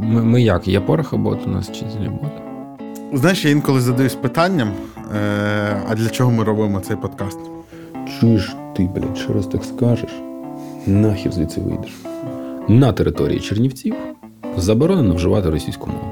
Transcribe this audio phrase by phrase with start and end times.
[0.00, 0.68] Ми, ми як?
[0.68, 2.40] Є порохобот у нас чи злібота?
[3.12, 4.68] Знаєш, я інколи задаюсь питанням,
[5.16, 7.38] е- а для чого ми робимо цей подкаст?
[8.20, 10.10] Чуєш ти, блядь, що раз так скажеш?
[10.86, 11.92] Нахер звідси вийдеш.
[12.68, 13.94] На території Чернівців
[14.56, 16.10] заборонено вживати російську мову.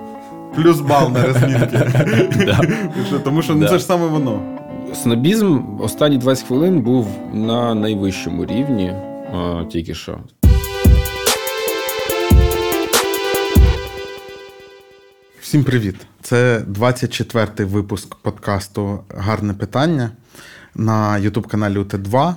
[0.55, 1.81] Плюс бал на розмінки.
[3.25, 4.41] Тому що ну, це ж саме воно.
[4.95, 8.93] Снобізм останні 20 хвилин був на найвищому рівні
[9.71, 10.19] тільки що.
[15.55, 15.97] Всім привіт!
[16.23, 20.11] Це 24-й випуск подкасту Гарне питання
[20.75, 22.35] на Ютуб-каналі УТ2,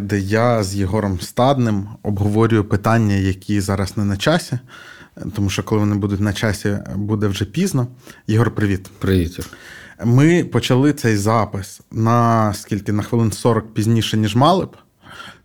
[0.00, 4.58] де я з Єгором Стадним обговорюю питання, які зараз не на часі.
[5.34, 7.86] Тому що коли вони будуть на часі, буде вже пізно.
[8.26, 8.90] Єгор, привіт.
[8.98, 9.40] Привіт.
[10.04, 14.76] Ми почали цей запис на скільки на хвилин 40 пізніше, ніж мали б.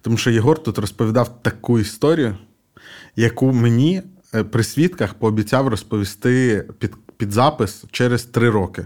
[0.02, 2.38] Тому що Єгор тут розповідав таку історію,
[3.16, 4.04] яку мені е,
[4.52, 8.86] при свідках пообіцяв розповісти під, під запис через три роки.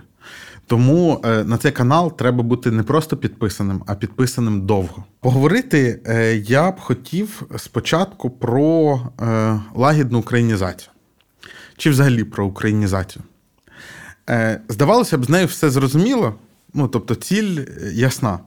[0.68, 5.04] Тому е, на цей канал треба бути не просто підписаним, а підписаним довго.
[5.20, 10.90] Поговорити е, я б хотів спочатку про е, лагідну українізацію.
[11.78, 13.24] Чи взагалі про українізацію.
[14.70, 16.36] Здавалося б, з нею все зрозуміло,
[16.74, 17.60] ну тобто ціль
[17.94, 18.40] ясна.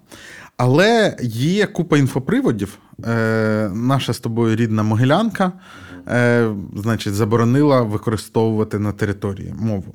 [0.57, 2.79] Але є купа інфоприводів.
[3.73, 5.53] Наша з тобою рідна Могилянка,
[6.77, 9.95] значить, заборонила використовувати на території мову.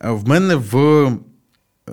[0.00, 1.10] В мене в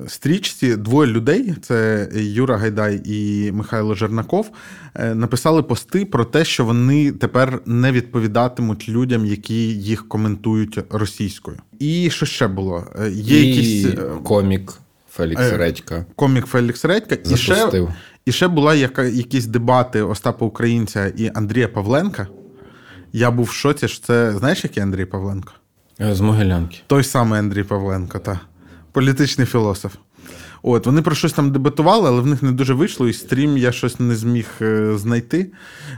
[0.08, 4.52] стрічці двоє людей: це Юра Гайдай і Михайло Жернаков,
[4.96, 11.58] е, написали пости про те, що вони тепер не відповідатимуть людям, які їх коментують російською.
[11.80, 12.88] І що ще було?
[13.00, 14.74] Е, є і якісь е, комік.
[15.10, 16.06] Фелікс Редька.
[16.16, 17.18] Комік Фелікс Редька.
[17.34, 17.88] І ще
[18.26, 22.28] і ще була яка, якісь дебати Остапа Українця і Андрія Павленка.
[23.14, 25.54] Я був в шоці, що це знаєш, який Андрій Павленко?
[26.00, 26.78] З Могилянки.
[26.88, 28.38] Той самий Андрій Павленко, так
[28.94, 29.96] політичний філософ.
[30.64, 33.72] От, Вони про щось там дебатували, але в них не дуже вийшло, і стрім я
[33.72, 35.52] щось не зміг е, знайти.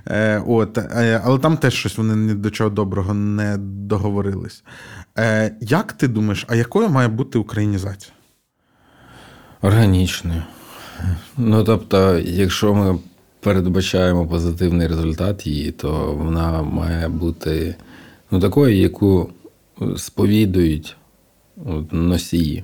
[0.08, 4.64] Е, от, е, Але там теж щось вони ні до чого доброго не договорились.
[5.62, 8.14] Як ти думаєш, а якою має бути українізація?
[9.62, 10.44] Органічною.
[11.38, 13.00] Ну, тобто, якщо ми
[13.46, 17.76] передбачаємо позитивний результат її, то вона має бути
[18.32, 19.30] ну, такою, яку
[19.98, 20.98] сповідують
[21.92, 22.64] носії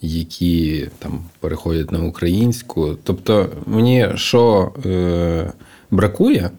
[0.00, 2.96] які там переходять на українську.
[3.04, 5.52] Тобто, мені що е,
[5.90, 6.50] бракує,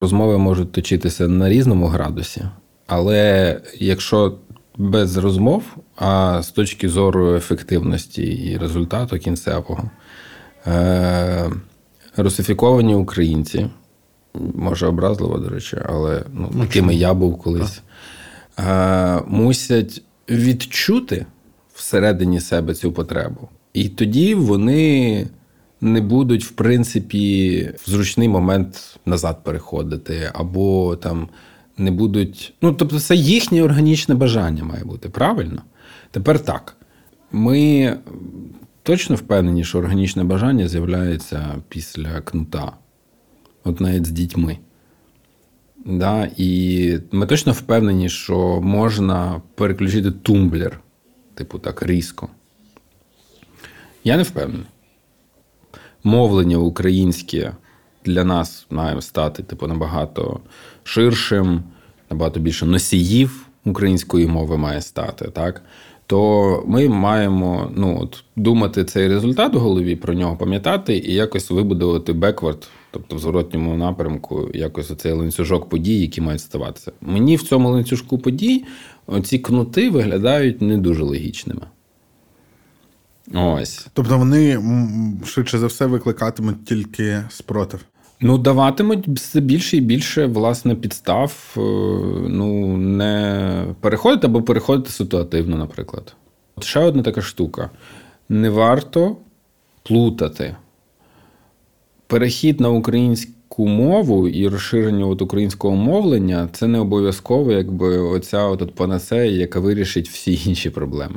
[0.00, 2.42] розмови можуть точитися на різному градусі,
[2.86, 4.34] але якщо
[4.76, 5.62] без розмов,
[5.96, 9.90] а з точки зору ефективності і результату кінцевого,
[10.66, 11.50] е,
[12.16, 13.66] русифіковані українці,
[14.54, 17.82] може образливо, до речі, але ну, ну такими я був колись,
[18.58, 21.26] е, мусять відчути
[21.74, 23.48] всередині себе цю потребу.
[23.72, 25.26] І тоді вони
[25.80, 31.28] не будуть, в принципі, в зручний момент назад переходити, або там
[31.78, 32.54] не будуть.
[32.62, 35.62] Ну, тобто, це їхнє органічне бажання має бути, правильно?
[36.10, 36.76] Тепер так.
[37.32, 37.96] Ми
[38.86, 42.72] точно впевнені, що органічне бажання з'являється після кнута,
[43.64, 44.58] от навіть з дітьми.
[45.84, 46.30] Да?
[46.36, 50.80] І ми точно впевнені, що можна переключити тумблер
[51.34, 52.28] типу, так, різко.
[54.04, 54.66] Я не впевнений.
[56.04, 57.52] Мовлення українське
[58.04, 60.40] для нас має стати типу, набагато
[60.82, 61.62] ширшим,
[62.10, 65.24] набагато більше носіїв української мови має стати.
[65.24, 65.62] так?
[66.06, 71.50] То ми маємо ну, от, думати цей результат у голові, про нього пам'ятати і якось
[71.50, 76.92] вибудувати беквард, тобто в зворотньому напрямку, якось оцей ланцюжок подій, які мають ставатися.
[77.00, 78.64] Мені в цьому ланцюжку подій
[79.06, 81.62] оці кнути виглядають не дуже логічними.
[83.34, 83.86] Ось.
[83.92, 84.62] Тобто вони
[85.24, 87.80] швидше за все викликатимуть тільки спротив.
[88.20, 91.60] Ну, даватимуть все більше і більше власне підстав е,
[92.28, 96.14] ну, не переходити або переходити ситуативно, наприклад.
[96.56, 97.70] От ще одна така штука:
[98.28, 99.16] не варто
[99.82, 100.56] плутати
[102.06, 108.44] перехід на українську українську мову і розширення от українського мовлення це не обов'язково, якби оця
[108.44, 111.16] от панацея, яка вирішить всі інші проблеми.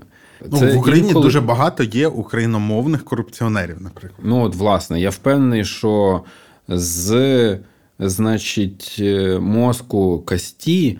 [0.51, 1.25] Ну, це В Україні інколи...
[1.25, 4.21] дуже багато є україномовних корупціонерів, наприклад.
[4.23, 6.21] Ну, от, власне, я впевнений, що
[6.69, 7.57] з,
[7.99, 9.03] значить,
[9.39, 10.99] мозку Касті е,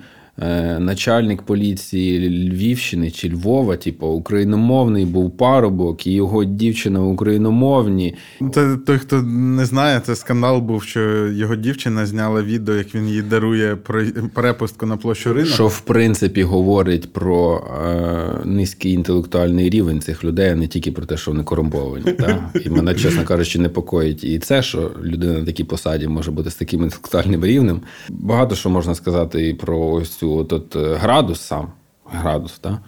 [0.79, 8.15] начальник поліції Львівщини чи Львова, типу, україномовний був парубок, і його дівчина україномовні.
[8.53, 13.09] Це той, хто не знає, це скандал був, що його дівчина зняла відео, як він
[13.09, 13.77] їй дарує
[14.33, 15.53] перепустку на площу ринок.
[15.53, 21.05] Що в принципі говорить про е, низький інтелектуальний рівень цих людей, а не тільки про
[21.05, 22.11] те, що вони корумповані.
[22.11, 22.51] Та?
[22.65, 26.55] І мене, чесно кажучи, непокоїть і це, що людина на такій посаді може бути з
[26.55, 27.81] таким інтелектуальним рівнем.
[28.09, 31.71] Багато що можна сказати і про ось цю от, е, градус сам.
[32.05, 32.79] Градус, та?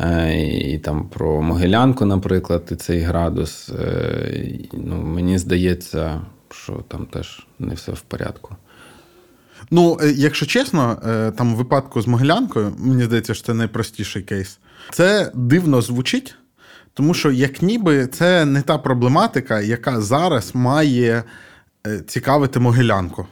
[0.00, 3.68] Е, І там про Могилянку, наприклад, і цей градус.
[3.68, 8.56] Е, Ну, мені здається, що там теж не все в порядку.
[9.70, 10.96] Ну, якщо чесно,
[11.36, 14.58] там в випадку з Могилянкою, мені здається, що це найпростіший кейс.
[14.92, 16.34] Це дивно звучить,
[16.94, 21.24] тому що як ніби це не та проблематика, яка зараз має
[22.06, 23.26] цікавити Могилянку.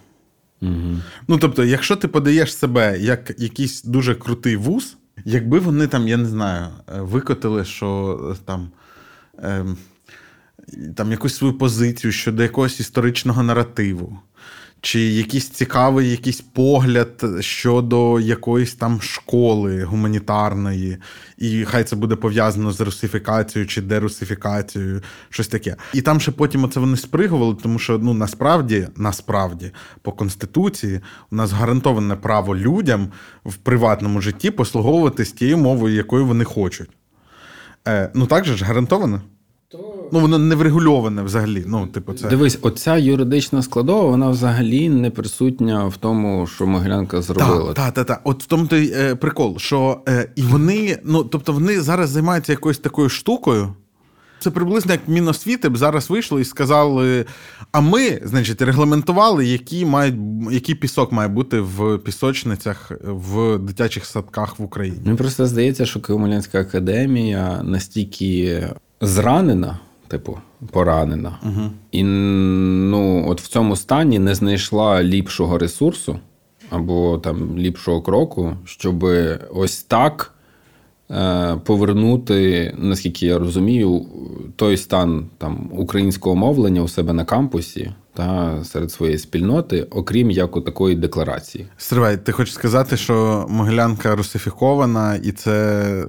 [0.62, 0.98] Угу.
[1.28, 6.16] Ну, тобто, якщо ти подаєш себе як якийсь дуже крутий вуз, якби вони там, я
[6.16, 6.66] не знаю,
[6.96, 8.70] е, викотили, що е, там.
[9.38, 9.76] ем,
[10.96, 14.18] там якусь свою позицію щодо якогось історичного наративу,
[14.82, 20.96] чи якийсь цікавий якийсь погляд щодо якоїсь там школи гуманітарної,
[21.38, 25.76] і хай це буде пов'язано з русифікацією чи дерусифікацією, щось таке.
[25.94, 29.70] І там ще потім оце вони спригували, тому що ну насправді, насправді,
[30.02, 31.00] по конституції
[31.30, 33.08] у нас гарантоване право людям
[33.44, 36.90] в приватному житті послуговуватись тією мовою, якою вони хочуть.
[37.88, 39.20] Е, ну так же ж гарантовано.
[40.12, 41.64] Ну, воно не врегульоване взагалі.
[41.66, 42.28] Ну, типу, це.
[42.28, 47.72] Дивись, оця юридична складова, вона взагалі не присутня в тому, що Могилянка зробила.
[47.72, 48.20] Так, так, так, так.
[48.24, 52.52] От в тому той е, прикол, що е, і вони, ну тобто, вони зараз займаються
[52.52, 53.74] якоюсь такою штукою.
[54.38, 57.24] Це приблизно як Міносвіти б зараз вийшло і сказали:
[57.72, 60.14] а ми, значить, регламентували, які мають,
[60.50, 65.00] який пісок має бути в пісочницях в дитячих садках в Україні.
[65.04, 68.62] Мені просто здається, що Києво-Могилянська академія настільки
[69.02, 69.78] зранена,
[70.08, 70.38] типу,
[70.70, 71.70] поранена, Угу.
[71.92, 76.18] і ну, от в цьому стані не знайшла ліпшого ресурсу
[76.70, 79.06] або там ліпшого кроку, щоб
[79.54, 80.34] ось так
[81.10, 84.06] е, повернути, наскільки я розумію,
[84.56, 90.56] той стан там українського мовлення у себе на кампусі та серед своєї спільноти, окрім як
[90.56, 91.66] у такої декларації.
[91.76, 96.06] Стривай, ти хочеш сказати, що Могилянка русифікована, і це.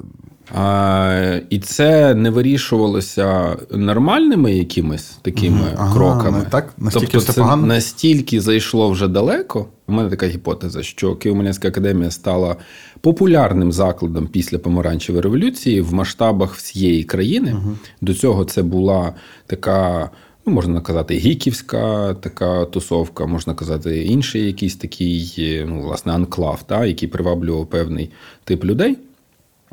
[0.52, 5.68] А, і це не вирішувалося нормальними якимись такими.
[5.78, 6.46] Ага, кроками.
[6.50, 6.74] так?
[6.78, 7.68] Настільки тобто все це погано?
[7.68, 9.66] настільки зайшло вже далеко.
[9.88, 12.56] У мене така гіпотеза, що Києво-Могилянська академія стала
[13.02, 17.56] популярним закладом після помаранчевої революції в масштабах всієї країни.
[18.02, 19.14] До цього це була
[19.46, 20.10] така.
[20.46, 26.86] Ну, можна казати, гіківська така тусовка, можна казати, інший якийсь такий, ну, власне, анклав, та,
[26.86, 28.10] який приваблював певний
[28.44, 28.98] тип людей.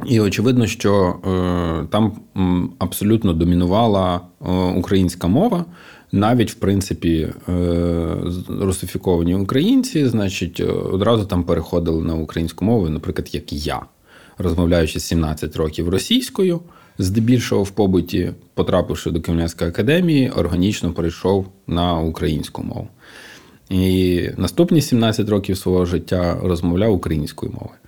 [0.06, 2.12] І очевидно, що е, там
[2.78, 5.64] абсолютно домінувала е, українська мова.
[6.12, 7.52] Навіть, в принципі, е,
[8.48, 10.60] русифіковані українці, значить,
[10.92, 13.80] одразу там переходили на українську мову, наприклад, як я,
[14.38, 16.60] розмовляючи 17 років російською,
[16.98, 22.88] здебільшого в побуті, потрапивши до Київської академії, органічно перейшов на українську мову.
[23.70, 27.78] І наступні 17 років свого життя розмовляв українською мовою.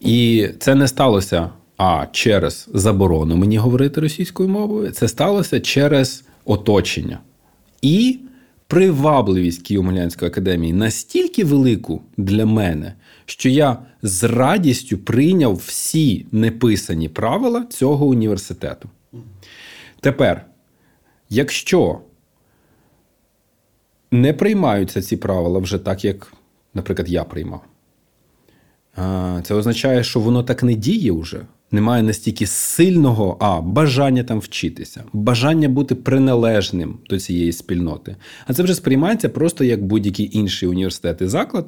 [0.00, 1.50] І це не сталося
[1.82, 7.18] а через заборону мені говорити російською мовою, це сталося через оточення.
[7.82, 8.18] І
[8.66, 12.94] привабливість Києво-Могилянської академії настільки велику для мене,
[13.26, 18.88] що я з радістю прийняв всі неписані правила цього університету.
[20.00, 20.46] Тепер,
[21.30, 22.00] якщо
[24.10, 26.32] не приймаються ці правила вже так, як,
[26.74, 27.62] наприклад, я приймав.
[29.42, 31.40] Це означає, що воно так не діє вже.
[31.72, 38.16] Немає настільки сильного а, бажання там вчитися, бажання бути приналежним до цієї спільноти.
[38.46, 41.66] А це вже сприймається просто як будь-який інший університет і заклад,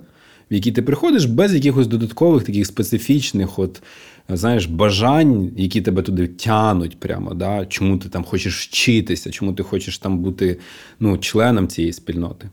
[0.51, 3.83] в який ти приходиш без якихось додаткових таких специфічних, от,
[4.29, 7.35] знаєш, бажань, які тебе туди тянуть прямо.
[7.35, 7.67] Да?
[7.67, 10.59] Чому ти там хочеш вчитися, чому ти хочеш там бути
[11.01, 12.51] ну, членом цієї спільноти.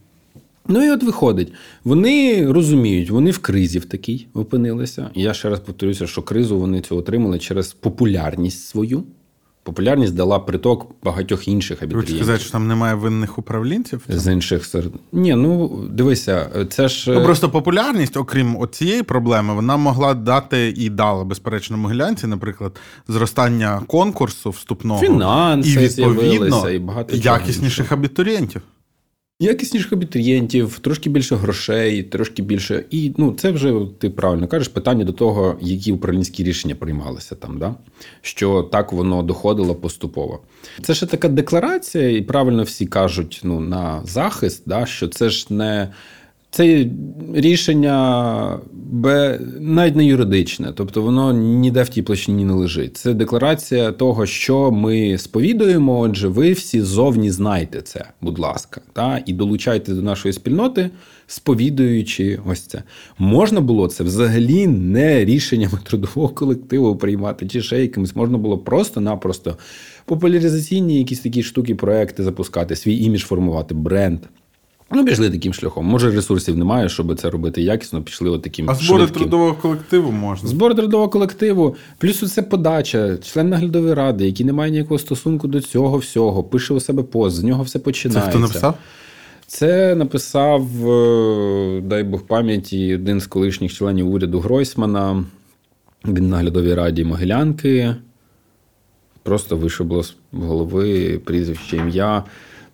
[0.69, 5.09] Ну і от виходить, вони розуміють, вони в кризі в такій опинилися.
[5.15, 9.03] Я ще раз повторюся, що кризу вони цю отримали через популярність свою.
[9.63, 12.15] Популярність дала приток багатьох інших Хочу абітурієнтів.
[12.15, 14.05] сказати, що там немає винних управлінців.
[14.09, 14.91] З інших серед.
[15.11, 17.11] Ні, ну дивися, це ж.
[17.11, 23.81] Ну, просто популярність, окрім цієї проблеми, вона могла дати і дала, безперечно, Могилянці, наприклад, зростання
[23.87, 28.61] конкурсу вступного Фінанси і відповідно і багато якісніших абітурієнтів.
[29.41, 32.85] Якісніших абітурієнтів, трошки більше грошей, трошки більше.
[32.91, 37.57] І ну, це вже ти правильно кажеш питання до того, які управлінські рішення приймалися там,
[37.59, 37.75] да?
[38.21, 40.39] що так воно доходило поступово.
[40.81, 45.45] Це ще така декларація, і правильно всі кажуть ну, на захист, да, що це ж
[45.49, 45.89] не.
[46.51, 46.85] Це
[47.33, 48.59] рішення
[48.91, 52.97] б, навіть не юридичне, тобто воно ніде в тій площині не лежить.
[52.97, 55.99] Це декларація того, що ми сповідуємо.
[55.99, 60.89] Отже, ви всі зовні знаєте це, будь ласка, та і долучайте до нашої спільноти,
[61.27, 62.83] сповідуючи ось це.
[63.17, 69.57] Можна було це взагалі не рішеннями трудового колективу приймати, чи ще якимось можна було просто-напросто
[70.05, 74.19] популяризаційні якісь такі штуки, проекти запускати, свій імідж формувати, бренд.
[74.91, 75.85] Ну, пішли таким шляхом.
[75.85, 79.21] Може, ресурсів немає, щоб це робити якісно, пішли от таким А збори швидким.
[79.21, 80.49] трудового колективу можна.
[80.49, 85.61] Збори трудового колективу, плюс це подача, член наглядової ради, який не має ніякого стосунку до
[85.61, 88.77] цього всього, пише у себе пост, з нього все Це хто написав?
[89.47, 95.23] Це написав, е, дай Бог пам'яті, один з колишніх членів уряду Гройсмана.
[96.05, 97.95] Він в наглядовій раді Могилянки.
[99.23, 102.23] Просто вишибло з голови прізвище ім'я.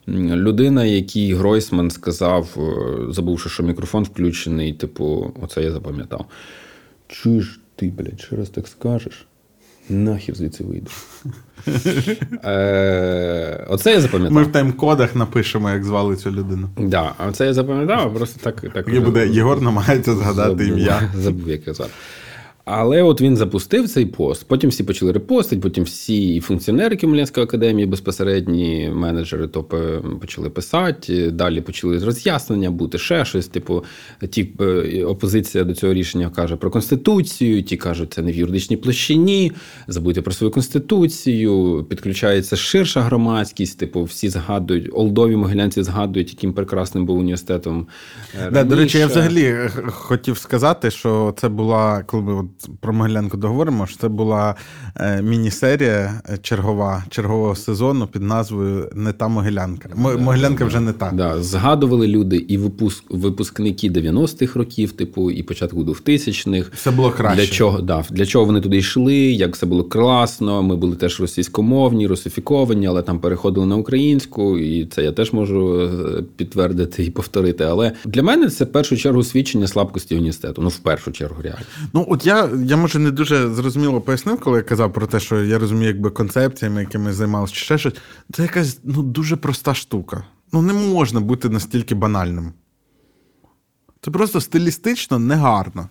[0.08, 6.26] Людина, якій Гройсман сказав, е, забувши, що мікрофон включений, типу, оце я запам'ятав.
[7.08, 9.28] Чуєш ти, блядь, ще раз так скажеш?
[9.90, 10.92] Нахер звідси вийду.
[12.44, 14.34] Е, Оце я запам'ятав.
[14.34, 16.70] Ми в тайм-кодах напишемо, як звали цю людину.
[16.78, 18.74] Да, а це я запам'ятав, просто так.
[18.74, 21.12] так буде Єгор намагається згадати ім'я.
[21.18, 21.92] Забув, як його звати.
[22.65, 24.45] Але от він запустив цей пост.
[24.48, 29.63] Потім всі почали репостити, потім всі і функціонери Кемлянської академії, безпосередні менеджери, то
[30.22, 31.31] почали писати.
[31.31, 33.48] Далі почали роз'яснення бути, ще щось.
[33.48, 33.84] Типу,
[34.29, 38.77] ті е, опозиція до цього рішення каже про конституцію, ті кажуть, це не в юридичній
[38.77, 39.51] площині.
[39.88, 41.86] Забудьте про свою конституцію.
[41.89, 43.79] Підключається ширша громадськість.
[43.79, 47.88] Типу, всі згадують, олдові могилянці згадують, яким прекрасним був університетом.
[48.45, 52.43] е, Да, до речі, я взагалі е, хотів сказати, що це була, коли
[52.80, 54.56] про Могилянку договоримо, що це була
[54.96, 59.90] е, міні-серія е, чергова чергового сезону під назвою Не та Могилянка.
[59.96, 61.12] Могилянка вже не та.
[61.12, 66.70] Да, згадували люди і випуск, випускники 90-х років, типу, і початку 2000-х.
[66.74, 67.42] Все було краще.
[67.42, 70.64] Для чого, да, для чого вони туди йшли, як все було класно.
[70.64, 75.82] Ми були теж російськомовні, русифіковані, але там переходили на українську, і це я теж можу
[75.82, 77.64] е, підтвердити і повторити.
[77.64, 80.62] Але для мене це в першу чергу свідчення слабкості університету.
[80.62, 81.66] Ну, в першу чергу, реально.
[81.94, 85.44] Ну, от я, я може не дуже зрозуміло пояснив, коли я казав про те, що
[85.44, 87.94] я розумію, якби концепціями, якими займалися, чи ще щось.
[88.34, 90.24] Це якась ну, дуже проста штука.
[90.54, 92.54] Ну, не можна бути настільки банальним.
[94.02, 95.90] Це просто стилістично негарно.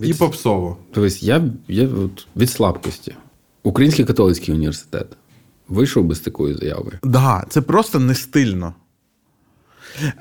[0.00, 0.76] І попсово.
[0.92, 3.14] Тобто я, я от від слабкості.
[3.62, 5.06] Український католицький університет
[5.68, 6.98] вийшов без такої заяви.
[7.02, 8.74] Да, це просто не стильно.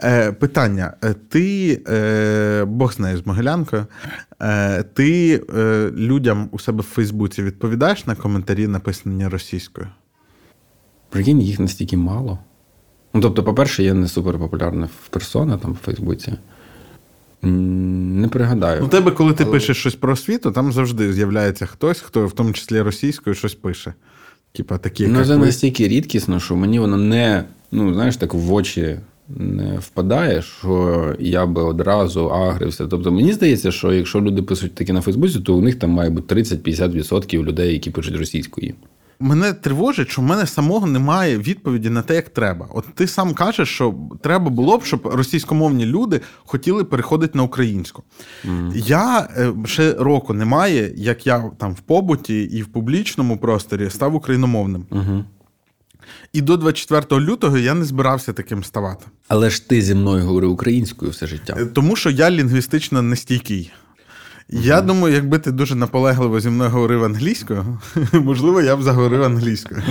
[0.03, 3.85] Е, питання: Е, ти, е, Бог знає з Могилянкою,
[4.41, 9.87] е, ти е, людям у себе в Фейсбуці відповідаєш на коментарі, написані російською?
[11.09, 12.39] Прикинь, їх настільки мало.
[13.13, 16.33] Ну, тобто, по-перше, я не суперпопулярна в персона там в Фейсбуці.
[17.41, 18.85] Не пригадаю.
[18.85, 22.53] У тебе, коли ти пишеш щось про освіту, там завжди з'являється хтось, хто в тому
[22.53, 23.93] числі російською щось пише.
[24.51, 25.45] Типа такі, Ну, це ви.
[25.45, 28.99] настільки рідкісно, що мені воно не, ну, знаєш, так в очі
[29.37, 32.87] не впадає, що я би одразу агрився.
[32.87, 36.09] Тобто, мені здається, що якщо люди пишуть таке на Фейсбуці, то у них там має
[36.09, 38.73] бути 30-50% людей, які пишуть російською.
[39.21, 42.67] Мене тривожить, що в мене самого немає відповіді на те, як треба.
[42.73, 48.03] От ти сам кажеш, що треба було б, щоб російськомовні люди хотіли переходити на українську.
[48.75, 54.15] Я е, ще року немає, як я там в побуті і в публічному просторі став
[54.15, 54.85] україномовним.
[54.91, 55.23] Угу.
[56.33, 59.05] І до 24 лютого я не збирався таким ставати.
[59.27, 61.55] Але ж ти зі мною говорив українською все життя.
[61.59, 63.71] Е, Тому що я лінгвістично нестійкий.
[64.51, 67.79] Я думаю, якби ти дуже наполегливо зі мною говорив англійською,
[68.13, 69.83] можливо, я б заговорив англійською.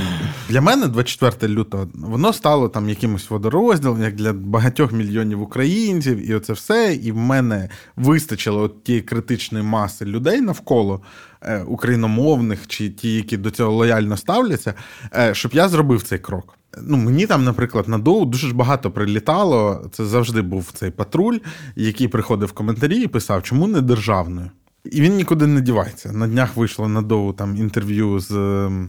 [0.49, 6.35] Для мене 24 лютого воно стало там якимось водорозділом, як для багатьох мільйонів українців, і
[6.35, 6.95] оце все.
[7.03, 11.01] І в мене вистачило от тієї критичної маси людей навколо
[11.43, 14.75] е, україномовних чи ті, які до цього лояльно ставляться,
[15.17, 16.58] е, щоб я зробив цей крок.
[16.83, 19.89] Ну, мені там, наприклад, на доу дуже ж багато прилітало.
[19.93, 21.39] Це завжди був цей патруль,
[21.77, 24.51] який приходив в коментарі і писав, чому не державною.
[24.85, 26.13] І він нікуди не дівається.
[26.13, 28.89] На днях вийшло на доу там інтерв'ю з ем,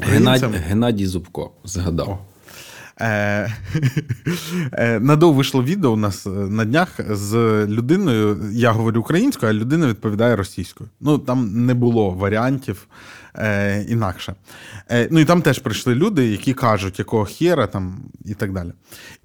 [0.00, 0.52] Геннадій, українцем.
[0.68, 2.26] Геннадій Зубко згадав.
[3.00, 3.54] Е,
[4.72, 7.34] е, Надов вийшло відео у нас е, на днях з
[7.66, 8.38] людиною.
[8.52, 10.90] Я говорю українською, а людина відповідає російською.
[11.00, 12.86] Ну там не було варіантів
[13.34, 14.34] е, інакше.
[14.90, 18.72] Е, Ну і там теж прийшли люди, які кажуть, якого хера там і так далі.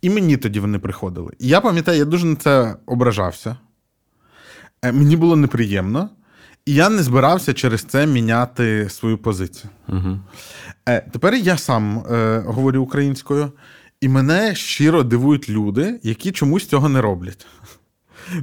[0.01, 1.31] І мені тоді вони приходили.
[1.39, 3.57] І я пам'ятаю, я дуже на це ображався.
[4.81, 6.09] Е, Мені було неприємно,
[6.65, 9.69] і я не збирався через це міняти свою позицію.
[9.89, 10.19] Угу.
[10.89, 13.51] Е, Тепер я сам е, говорю українською,
[14.01, 17.47] і мене щиро дивують люди, які чомусь цього не роблять.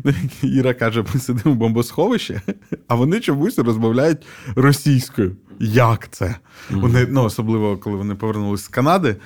[0.05, 2.41] Ну, Іра каже: ми сидимо в бомбосховищі,
[2.89, 4.27] а вони чомусь розмовляють
[4.57, 5.37] російською.
[5.65, 6.37] Як це?
[6.71, 9.17] Вони, ну, особливо, коли вони повернулися з Канади,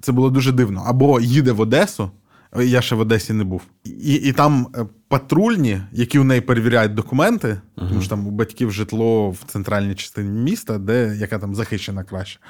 [0.00, 0.84] це було дуже дивно.
[0.86, 2.10] Або їде в Одесу,
[2.56, 6.94] я ще в Одесі не був, і, і там е, патрульні, які у неї перевіряють
[6.94, 12.04] документи, тому що там у батьків житло в центральній частині міста, де яка там захищена
[12.04, 12.40] краще.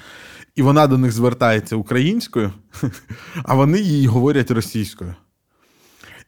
[0.57, 2.52] І вона до них звертається українською,
[3.42, 5.14] а вони їй говорять російською.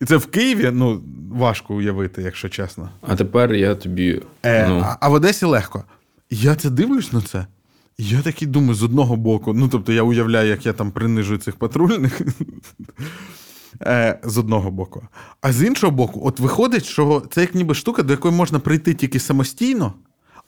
[0.00, 1.02] І це в Києві ну,
[1.32, 2.90] важко уявити, якщо чесно.
[3.02, 4.22] А тепер я тобі.
[4.42, 5.84] Е, ну, а, а в Одесі легко.
[6.30, 7.46] Я це дивлюсь на це.
[7.99, 11.56] Я такий думаю, з одного боку, ну тобто я уявляю, як я там принижую цих
[11.56, 12.20] патрульних.
[13.82, 15.02] Е, з одного боку.
[15.40, 18.94] А з іншого боку, от виходить, що це як ніби штука, до якої можна прийти
[18.94, 19.94] тільки самостійно.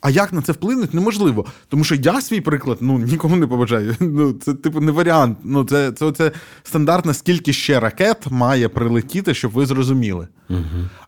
[0.03, 1.47] А як на це вплинуть, неможливо.
[1.69, 3.97] Тому що я свій приклад ну, нікому не побажаю.
[4.01, 5.39] Ну, це, типу, не варіант.
[5.45, 6.33] Ну, це, це, це
[6.63, 10.29] стандартно, скільки ще ракет має прилетіти, щоб ви зрозуміли.
[10.51, 10.61] угу.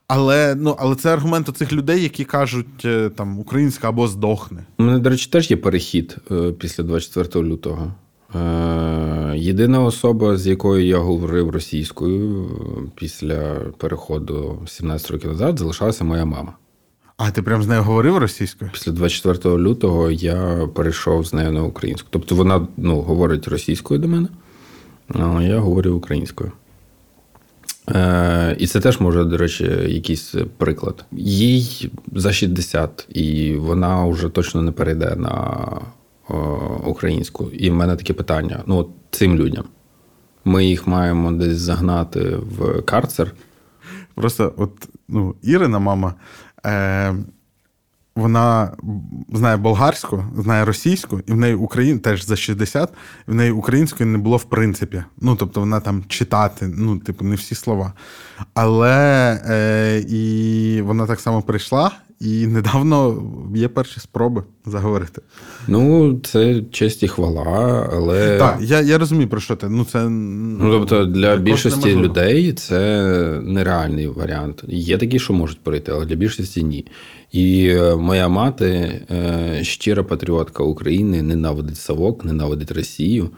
[0.09, 4.65] Але, ну, але це аргумент оцих людей, які кажуть, е, там, українська або здохне.
[4.79, 7.95] У мене, до речі, теж є перехід е, після 24 лютого.
[8.35, 12.49] Е, Єдина особа, з якою я говорив російською
[12.95, 16.53] після переходу 17 років назад, залишалася моя мама.
[17.17, 18.71] А ти прям з нею говорив російською?
[18.75, 22.09] Після 24 лютого я перейшов з нею на українську.
[22.11, 24.29] Тобто вона ну, говорить російською до мене,
[25.09, 26.53] а я говорю українською.
[27.89, 31.05] Е, і це теж може, до речі, якийсь приклад.
[31.13, 35.67] Їй за 60, і вона вже точно не перейде на
[36.29, 36.35] о,
[36.87, 37.51] українську.
[37.51, 39.65] І в мене таке питання: ну, от цим людям.
[40.45, 43.33] Ми їх маємо десь загнати в карцер.
[44.15, 46.15] Просто от ну, Ірина, мама,
[46.67, 47.15] е,
[48.17, 48.73] вона
[49.33, 52.93] знає болгарську, знає російську, і в неї Україн теж за 60,
[53.27, 55.05] в неї української не було в принципі.
[55.21, 57.93] Ну, тобто вона там читати, ну, типу, не всі слова.
[58.55, 61.91] Але е, і вона так само прийшла,
[62.21, 63.23] і недавно
[63.55, 65.23] є перші спроби заговорити.
[65.69, 68.39] Ну, це честь і хвала, але.
[68.39, 69.69] Так, я, я розумію, про що ти.
[69.69, 72.05] Ну, це, Ну, тобто, для більшості неможливо.
[72.09, 74.65] людей це нереальний варіант.
[74.69, 76.87] Є такі, що можуть пройти, але для більшості ні.
[77.33, 78.67] І е, моя мати,
[79.11, 83.31] е, щира патріотка України, ненавидить Савок, ненавидить Росію.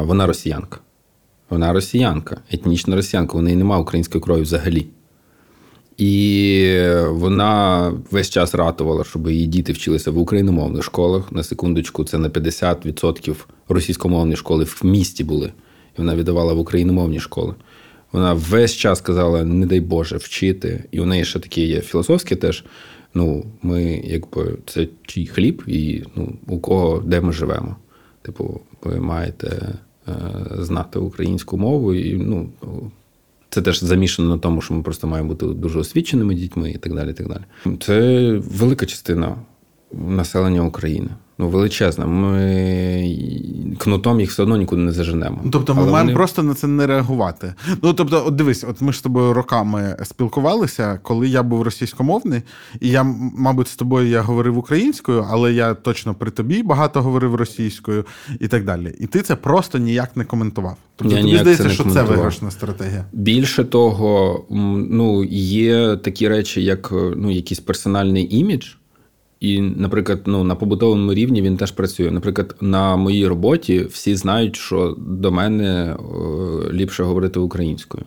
[0.00, 0.78] Вона росіянка.
[1.50, 3.38] Вона росіянка, етнічна росіянка.
[3.38, 4.86] У неї немає української крові взагалі.
[5.98, 11.32] І вона весь час ратувала, щоб її діти вчилися в україномовних школах.
[11.32, 13.34] На секундочку, це на 50%
[13.68, 15.52] російськомовні школи в місті були.
[15.96, 17.54] І вона віддавала в україномовні школи.
[18.12, 20.84] Вона весь час казала: не дай Боже, вчити.
[20.90, 22.64] І у неї ще такі є філософські теж.
[23.14, 27.76] Ну, ми, якби, це чий хліб, і ну, у кого де ми живемо.
[28.22, 29.74] Типу, ви маєте
[30.08, 30.12] е,
[30.58, 32.48] знати українську мову, і ну,
[33.50, 36.94] це теж замішано на тому, що ми просто маємо бути дуже освіченими дітьми і так
[36.94, 37.10] далі.
[37.10, 37.76] І так далі.
[37.80, 39.36] Це велика частина
[39.92, 41.08] населення України.
[41.40, 42.06] Ну, величезна.
[42.06, 43.16] Ми
[43.78, 45.40] кнутом їх все одно нікуди не заженемо.
[45.44, 47.54] Ну, Тобто ми Але маємо вони- просто на це не реагувати.
[47.82, 52.42] Ну тобто, от дивись, от ми ж з тобою роками спілкувалися, коли я був російськомовний,
[52.80, 53.02] і я,
[53.36, 58.04] мабуть, з тобою я говорив українською, але я точно при тобі багато говорив російською
[58.40, 58.94] і так далі.
[59.00, 60.76] І ти це просто ніяк не коментував.
[60.96, 63.04] Тобто Я тобі здається, це не що це виграшна стратегія.
[63.12, 64.44] Більше того,
[64.90, 68.66] ну, є такі речі, як ну, якийсь персональний імідж.
[69.40, 72.10] І, наприклад, ну, на побутовому рівні він теж працює.
[72.10, 78.04] Наприклад, на моїй роботі всі знають, що до мене е, ліпше говорити українською.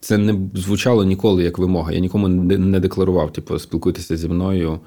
[0.00, 1.92] Це не звучало ніколи як вимога.
[1.92, 4.80] Я нікому не декларував, типу, спілкуйтеся зі мною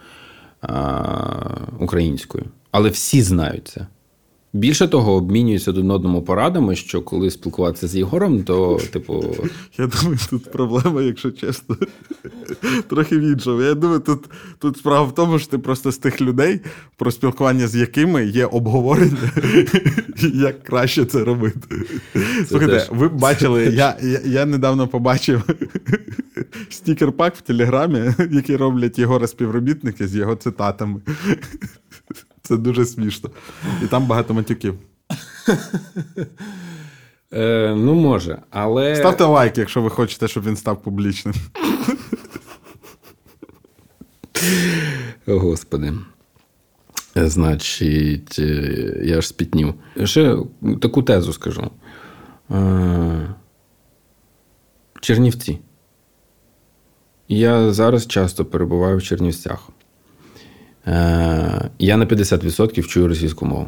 [0.62, 1.04] а,
[1.80, 2.46] українською.
[2.72, 3.88] Але всі знають це.
[4.54, 9.36] Більше того, обмінюються один одному порадами, що коли спілкуватися з Єгором, то, типу,
[9.78, 11.78] Я думаю, тут проблема, якщо чесно,
[12.90, 13.62] трохи в іншому.
[13.62, 14.26] Я думаю, тут,
[14.60, 16.60] тут справа в тому, що ти просто з тих людей,
[16.98, 19.32] про спілкування з якими є обговорення,
[20.34, 21.60] як краще це робити.
[22.48, 25.44] Слухайте, теж- ви бачили, я, я, я недавно побачив
[26.70, 28.00] стікер-пак в Телеграмі,
[28.32, 31.02] який роблять його співробітники з його цитатами.
[32.42, 33.30] Це дуже смішно.
[33.84, 34.76] І там багато матюків.
[37.34, 38.96] Е, ну, може, але.
[38.96, 41.36] Ставте лайк, якщо ви хочете, щоб він став публічним.
[45.28, 45.94] О, Господи.
[47.16, 49.74] Значить, е, я ж спітнів.
[50.04, 50.38] Ще
[50.82, 51.72] таку тезу скажу.
[52.52, 53.36] Е,
[55.02, 55.60] Чернівці.
[57.28, 59.70] Я зараз часто перебуваю в Чернівцях.
[60.88, 63.68] Е, Я на 50% чую російську мову.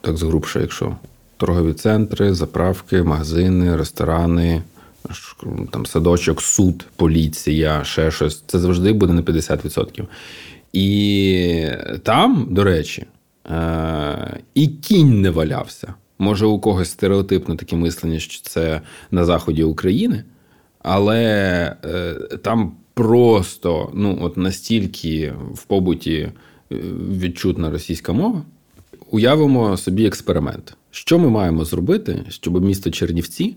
[0.00, 0.96] Так згрубше, якщо.
[1.36, 4.62] Торгові центри, заправки, магазини, ресторани,
[5.70, 8.42] там садочок, суд, поліція, ще щось.
[8.46, 10.06] Це завжди буде на 50%.
[10.72, 11.70] І
[12.02, 13.06] там, до речі,
[13.50, 15.94] е, і кінь не валявся.
[16.18, 20.24] Може, у когось стереотипне таке мислення, що це на заході України,
[20.82, 21.24] але
[21.84, 26.32] е, там просто ну, от настільки в побуті е,
[27.18, 28.42] відчутна російська мова.
[29.10, 30.76] Уявимо собі експеримент.
[30.90, 33.56] Що ми маємо зробити, щоб місто Чернівці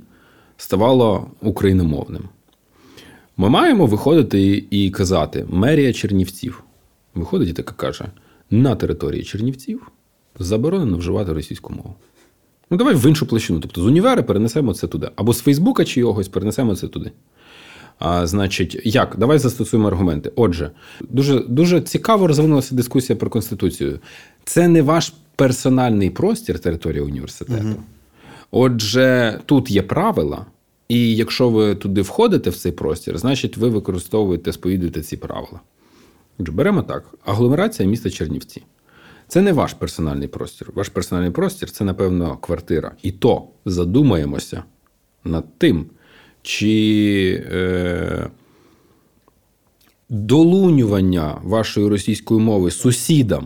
[0.57, 2.23] ставало україномовним?
[3.37, 6.63] Ми маємо виходити і- казати: мерія Чернівців.
[7.15, 8.05] Виходить і така каже:
[8.51, 9.91] на території Чернівців
[10.39, 11.95] заборонено вживати російську мову.
[12.71, 13.59] Ну, давай в іншу площину.
[13.59, 15.09] Тобто з універа перенесемо це туди.
[15.15, 17.11] Або з Фейсбука чи йогось перенесемо це туди.
[18.01, 19.15] А, значить, як?
[19.17, 20.31] Давай застосуємо аргументи.
[20.35, 23.99] Отже, дуже, дуже цікаво розвинулася дискусія про Конституцію.
[24.43, 27.75] Це не ваш персональний простір території університету.
[28.51, 30.45] Отже, тут є правила,
[30.89, 35.59] і якщо ви туди входите в цей простір, значить ви використовуєте, сповідуєте ці правила.
[36.39, 38.63] Отже, беремо так: агломерація міста Чернівці.
[39.27, 40.69] Це не ваш персональний простір.
[40.75, 42.91] Ваш персональний простір це, напевно, квартира.
[43.03, 44.63] І то задумаємося
[45.23, 45.85] над тим,
[46.41, 48.27] чи е,
[50.09, 53.45] долунювання вашої російської мови сусідам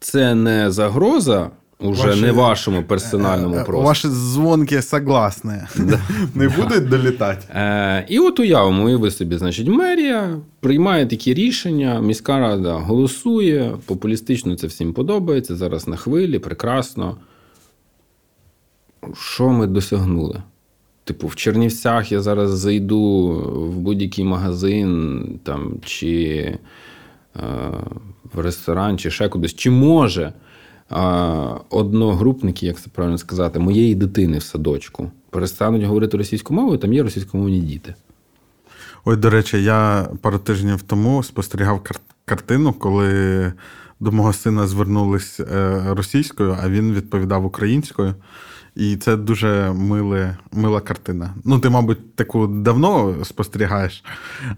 [0.00, 1.50] це не загроза
[1.80, 3.82] уже Ваші- не вашому персональному Е, простору.
[3.86, 5.52] Ваші дзвонки согласні.
[6.34, 7.46] Не будуть долітати.
[7.50, 14.56] Е, і от уявимо, уяви собі, значить, мерія приймає такі рішення, міська рада голосує, популістично
[14.56, 17.16] це всім подобається, зараз на хвилі, прекрасно.
[19.14, 20.42] Що ми досягнули?
[21.06, 23.28] Типу, в Чернівцях я зараз зайду
[23.72, 26.14] в будь-який магазин там, чи
[27.36, 27.40] е,
[28.34, 29.54] в ресторан, чи ще кудись.
[29.54, 30.32] Чи може
[30.92, 30.96] е,
[31.70, 37.02] одногрупники, як це правильно сказати, моєї дитини в садочку перестануть говорити російською мовою, там є
[37.02, 37.94] російськомовні діти.
[39.04, 43.52] Ой, до речі, я пару тижнів тому спостерігав кар- картину, коли
[44.00, 48.14] до мого сина звернулись е, російською, а він відповідав українською.
[48.76, 51.34] І це дуже миле, мила картина.
[51.44, 54.04] Ну, ти, мабуть, таку давно спостерігаєш,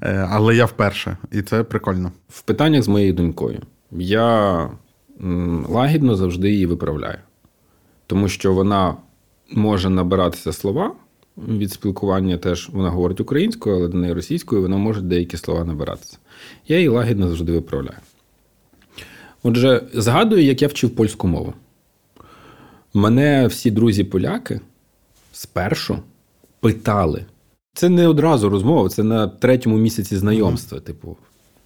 [0.02, 2.12] е, але я вперше, і це прикольно.
[2.28, 4.70] В питаннях з моєю донькою я
[5.68, 7.18] лагідно завжди її виправляю,
[8.06, 8.96] тому що вона
[9.52, 10.92] може набиратися слова
[11.48, 16.18] від спілкування теж вона говорить українською, але до неї російською, вона може деякі слова набиратися.
[16.68, 17.98] Я її лагідно завжди виправляю.
[19.42, 21.54] Отже, згадую, як я вчив польську мову.
[22.94, 24.60] Мене всі друзі-поляки
[25.32, 25.98] спершу
[26.60, 27.24] питали.
[27.74, 30.80] Це не одразу розмова, це на третьому місяці знайомства.
[30.80, 31.16] Типу,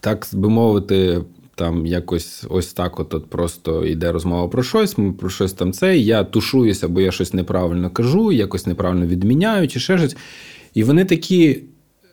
[0.01, 5.31] так би мовити, там якось ось так: от, от просто йде розмова про щось, про
[5.31, 5.99] щось там це.
[5.99, 10.17] Я тушуюся, бо я щось неправильно кажу, якось неправильно відміняю, чи ще щось.
[10.75, 11.63] І вони такі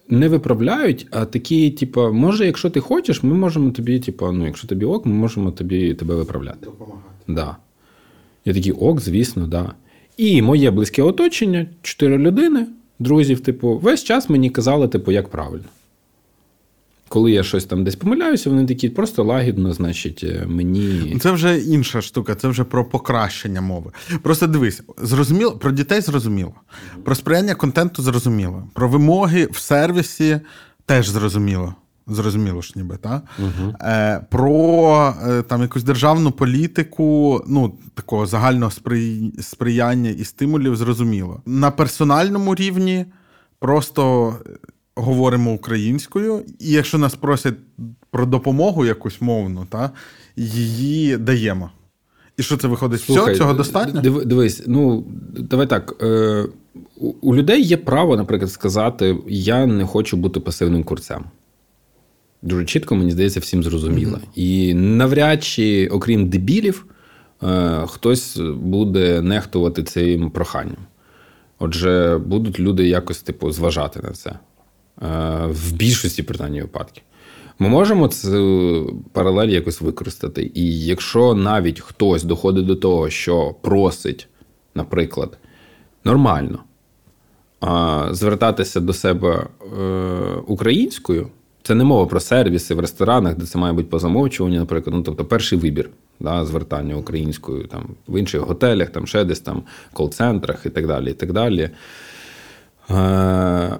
[0.09, 4.67] не виправляють, а такі, типу, може, якщо ти хочеш, ми можемо тобі, типу, ну, якщо
[4.67, 6.65] тобі ок, ми можемо тобі тебе виправляти.
[6.65, 7.03] Допомагати.
[7.27, 7.57] Да.
[8.49, 9.73] Я такий, ок, звісно, да.
[10.17, 12.67] І моє близьке оточення, чотири людини,
[12.99, 15.65] друзів, типу, весь час мені казали, типу, як правильно.
[17.07, 21.17] Коли я щось там десь помиляюся, вони такі просто лагідно, значить, е, мені.
[21.21, 23.91] Це вже інша штука, це вже про покращення мови.
[24.21, 26.53] Просто дивись, зрозуміло, про дітей зрозуміло,
[27.03, 30.39] про сприяння контенту зрозуміло, про вимоги в сервісі
[30.85, 31.75] теж зрозуміло.
[32.09, 33.23] Зрозуміло ж ніби, так?
[33.39, 33.73] Угу.
[33.81, 39.31] Е, про е, там якусь державну політику, ну, такого загального спри...
[39.41, 41.41] сприяння і стимулів зрозуміло.
[41.45, 43.05] На персональному рівні
[43.59, 44.33] просто
[44.95, 47.55] говоримо українською, і якщо нас просять
[48.11, 49.91] про допомогу якусь мовну, та,
[50.35, 51.71] її даємо.
[52.37, 53.01] І що це виходить?
[53.01, 54.01] Все, цього достатньо?
[54.01, 55.05] Див, дивись, ну
[55.37, 55.95] давай так.
[56.01, 56.45] Е,
[57.21, 61.23] у людей є право, наприклад, сказати: я не хочу бути пасивним курцем.
[62.41, 64.17] Дуже чітко, мені здається, всім зрозуміло.
[64.17, 64.35] Mm-hmm.
[64.35, 66.85] І навряд чи, окрім дебілів,
[67.43, 70.77] е, хтось буде нехтувати цим проханням.
[71.59, 74.29] Отже, будуть люди якось типу зважати на це.
[74.29, 74.37] Е,
[75.47, 77.03] в більшості принаймні випадків.
[77.59, 80.51] Ми можемо цю паралель якось використати.
[80.53, 84.27] І якщо навіть хтось доходить до того, що просить,
[84.75, 85.37] наприклад,
[86.03, 86.59] нормально.
[88.11, 89.47] Звертатися до себе
[89.79, 89.85] е,
[90.47, 91.27] українською
[91.69, 94.95] це не мова про сервіси в ресторанах, де це має бути по замовчуванню, наприклад.
[94.95, 99.63] Ну, тобто перший вибір да, звертання українською там, в інших готелях, там, ще десь там,
[99.93, 101.09] кол-центрах і так далі.
[101.11, 101.69] і так далі.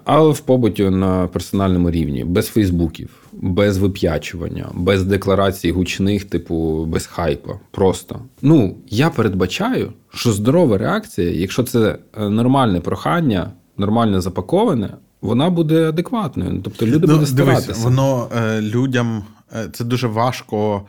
[0.06, 7.06] Але в побуті на персональному рівні, без Фейсбуків, без вип'ячування, без декларацій гучних, типу без
[7.06, 7.60] хайпа.
[7.72, 8.20] Просто.
[8.42, 14.90] Ну, я передбачаю, що здорова реакція, якщо це е, нормальне прохання, нормально запаковане,
[15.22, 16.62] вона буде адекватною.
[16.64, 17.84] Тобто люди Ну, будуть дивись, старатися.
[17.84, 19.24] воно е, людям
[19.56, 20.88] е, це дуже важко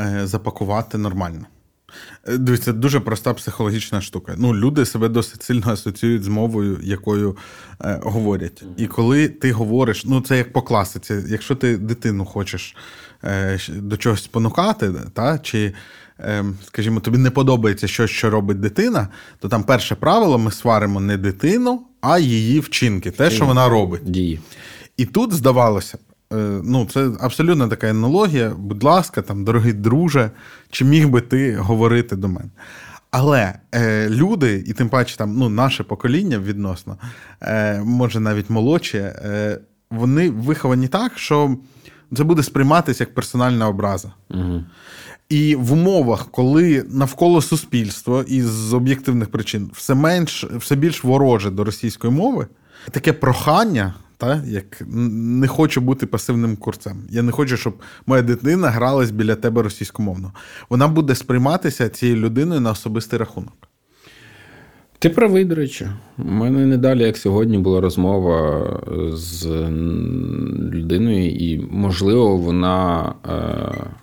[0.00, 1.46] е, запакувати нормально.
[2.28, 4.34] Е, Дивись, це дуже проста психологічна штука.
[4.38, 7.36] Ну, люди себе досить сильно асоціюють з мовою, якою
[7.84, 8.64] е, говорять.
[8.76, 12.76] І коли ти говориш, ну це як по класиці, якщо ти дитину хочеш
[13.24, 15.72] е, до чогось спонукати, та, чи,
[16.64, 21.16] скажімо, тобі не подобається щось, що робить дитина, то там перше правило: ми сваримо не
[21.16, 24.02] дитину, а її вчинки, те, що вона робить.
[24.04, 24.40] Дії.
[24.96, 25.98] І тут здавалося
[26.32, 28.52] е, ну це абсолютно така аналогія.
[28.58, 30.30] Будь ласка, там, дорогий друже,
[30.70, 32.50] чи міг би ти говорити до мене?
[33.12, 36.96] Але е, люди, і тим паче там ну, наше покоління відносно,
[37.42, 39.58] е, може навіть молодші, е,
[39.90, 41.56] вони виховані так, що
[42.16, 44.12] це буде сприйматися як персональна образа.
[44.30, 44.64] Угу.
[45.32, 51.64] І в умовах, коли навколо суспільства із об'єктивних причин все менш, все більш вороже до
[51.64, 52.46] російської мови,
[52.90, 56.96] таке прохання, та, як не хочу бути пасивним курцем.
[57.10, 57.74] Я не хочу, щоб
[58.06, 60.32] моя дитина гралась біля тебе російськомовно.
[60.70, 63.54] Вона буде сприйматися цією людиною на особистий рахунок.
[64.98, 65.86] Ти правий, до речі.
[66.18, 68.80] У мене не далі, як сьогодні, була розмова
[69.12, 69.46] з
[70.72, 73.14] людиною, і, можливо, вона.
[73.28, 74.01] Е...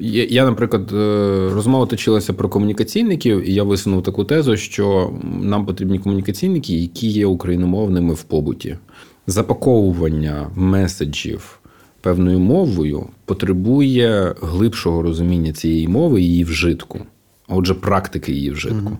[0.00, 5.98] Я, наприклад, е, розмова точилася про комунікаційників, і я висунув таку тезу, що нам потрібні
[5.98, 8.78] комунікаційники, які є україномовними в побуті.
[9.26, 11.58] Запаковування меседжів
[12.00, 17.00] певною мовою потребує глибшого розуміння цієї мови і її вжитку,
[17.48, 18.98] а отже, практики її вжитку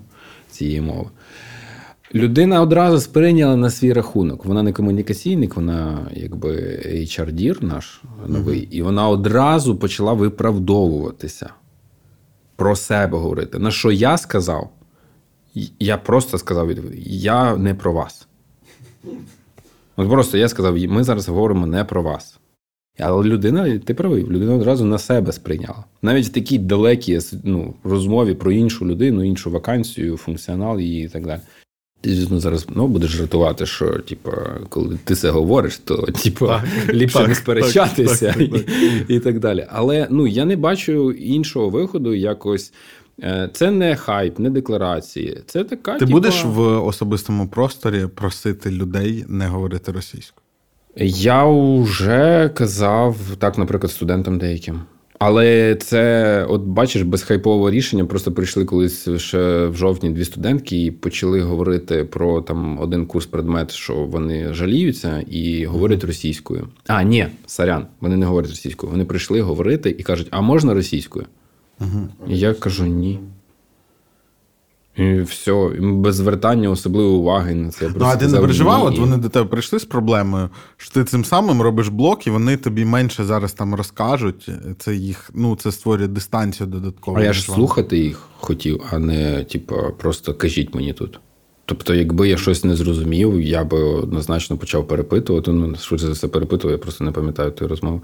[0.50, 1.06] цієї мови.
[2.16, 4.44] Людина одразу сприйняла на свій рахунок.
[4.44, 6.50] Вона не комунікаційник, вона якби
[6.87, 11.50] HR-дір наш новий, і вона одразу почала виправдовуватися
[12.57, 13.59] про себе говорити.
[13.59, 14.70] На що я сказав?
[15.79, 16.70] Я просто сказав
[17.07, 18.29] я не про вас.
[19.96, 22.38] От просто я сказав, ми зараз говоримо не про вас.
[22.98, 25.85] Але людина, ти правий, людина одразу на себе сприйняла.
[26.02, 31.26] Навіть в такій далекій ну, розмові про іншу людину, іншу вакансію, функціонал її і так
[31.26, 31.40] далі.
[32.00, 34.30] Ти, звісно, зараз ну, будеш жартувати, що типу,
[34.68, 36.50] коли ти це говориш, то типу,
[36.88, 38.70] ліпше так, не сперечатися так, так, так,
[39.09, 39.66] і, і так далі.
[39.70, 42.72] Але ну, я не бачу іншого виходу якось.
[43.22, 45.42] Е, Це не хайп, не декларації.
[45.46, 45.92] Це така.
[45.92, 50.42] Ти типу, будеш в особистому просторі просити людей не говорити російською?
[50.98, 54.80] Я вже казав так, наприклад, студентам деяким.
[55.18, 58.05] Але це, от бачиш, безхайпове рішення.
[58.05, 63.26] Просто прийшли колись ще в жовтні дві студентки і почали говорити про там один курс
[63.26, 66.68] предмет, що вони жаліються і говорять російською.
[66.87, 68.92] А, ні, сорян, вони не говорять російською.
[68.92, 71.26] Вони прийшли говорити і кажуть, а можна російською?
[71.81, 72.09] Угу.
[72.29, 73.20] І я кажу ні.
[74.96, 77.90] І все, без звертання особливої уваги на це.
[77.96, 81.24] Ну, а ти не переживав, от вони до тебе прийшли з проблемою, що ти цим
[81.24, 84.48] самим робиш блок, і вони тобі менше зараз там розкажуть.
[84.78, 87.18] Це їх, ну, це створює дистанцію додатково.
[87.18, 91.20] А я ж слухати їх хотів, а не типу, просто кажіть мені тут.
[91.64, 95.52] Тобто, якби я щось не зрозумів, я би однозначно почав перепитувати.
[95.52, 98.00] Ну, швидше за все перепитував, я просто не пам'ятаю тої розмови.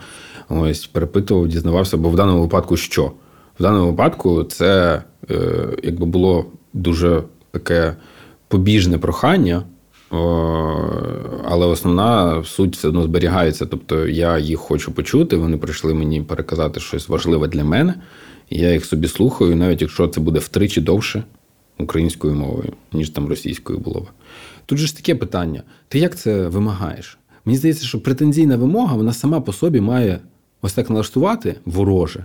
[0.48, 3.12] Ось перепитував, дізнавався, бо в даному випадку що?
[3.58, 7.96] В даному випадку це е, якби було дуже таке
[8.48, 9.62] побіжне прохання,
[11.44, 13.66] але основна суть все одно зберігається.
[13.66, 17.94] Тобто я їх хочу почути, вони прийшли мені переказати щось важливе для мене.
[18.50, 21.22] Я їх собі слухаю, навіть якщо це буде втричі довше
[21.78, 24.06] українською мовою, ніж там російською було б.
[24.66, 27.18] Тут же ж таке питання: ти як це вимагаєш?
[27.44, 30.20] Мені здається, що претензійна вимога вона сама по собі має
[30.62, 32.24] ось так налаштувати вороже.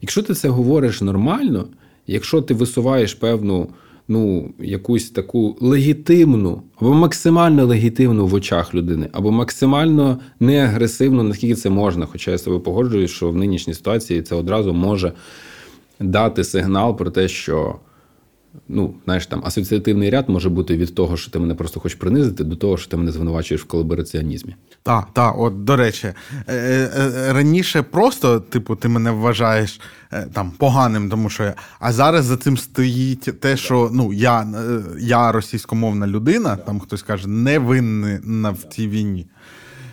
[0.00, 1.66] Якщо ти це говориш нормально,
[2.06, 3.68] якщо ти висуваєш певну
[4.08, 11.70] ну, якусь таку легітимну або максимально легітимну в очах людини, або максимально неагресивну, наскільки це
[11.70, 15.12] можна, хоча я з тобою погоджуюсь, що в нинішній ситуації це одразу може
[16.00, 17.76] дати сигнал про те, що
[18.68, 22.44] Ну, знаєш, там асоціативний ряд може бути від того, що ти мене просто хочеш принизити,
[22.44, 24.54] до того, що ти мене звинувачуєш в колабораціонізмі.
[24.82, 26.14] Так, так, от до речі, е,
[26.48, 29.80] е, раніше просто, типу, ти мене вважаєш
[30.12, 31.54] е, там поганим, тому що я.
[31.80, 34.46] А зараз за цим стоїть те, що ну я
[35.00, 39.26] я російськомовна людина, там хтось каже, не винна в цій війні.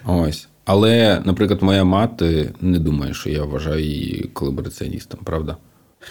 [0.06, 0.48] Ось.
[0.66, 5.58] Але, наприклад, моя мати не думає, що я вважаю її колабораціоністом, правда?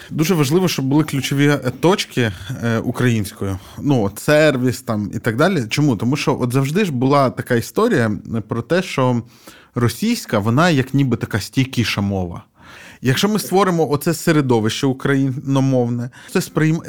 [0.09, 2.31] Дуже важливо, щоб були ключові точки
[2.63, 5.65] е, українською, ну от сервіс там і так далі.
[5.69, 5.95] Чому?
[5.95, 8.11] Тому що от завжди ж була така історія
[8.47, 9.21] про те, що
[9.75, 12.43] російська, вона як ніби така стійкіша мова.
[13.01, 16.41] Якщо ми створимо оце середовище україномовне, це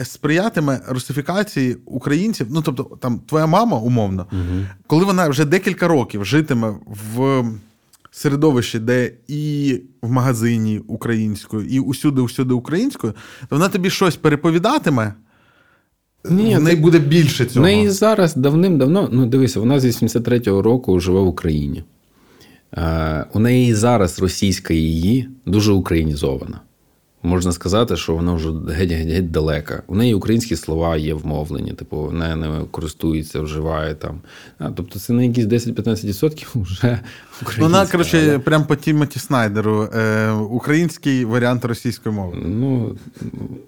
[0.05, 2.47] сприятиме русифікації українців.
[2.51, 4.67] Ну тобто, там твоя мама умовно, угу.
[4.87, 6.75] коли вона вже декілька років житиме
[7.17, 7.45] в
[8.21, 15.15] середовище, де і в магазині українською, і усюди-усюди українською, то вона тобі щось переповідатиме.
[16.31, 17.63] Ні, в неї буде більше цього.
[17.63, 21.85] В неї зараз давним-давно, ну дивися, вона з 83-го року живе в Україні.
[22.73, 26.61] Е, У неї зараз російська її дуже українізована.
[27.23, 29.83] Можна сказати, що вона вже геть-геть далека.
[29.87, 34.21] У неї українські слова є вмовлені, типу, вона ними користується, вживає там.
[34.59, 37.01] А, Тобто це на якісь 10-15% вже
[37.43, 37.63] українська.
[37.63, 38.39] Вона, коротше, але...
[38.39, 39.83] прям по Тімоті Снайдеру.
[39.83, 42.37] Е, Український варіант російської мови.
[42.45, 42.97] Ну,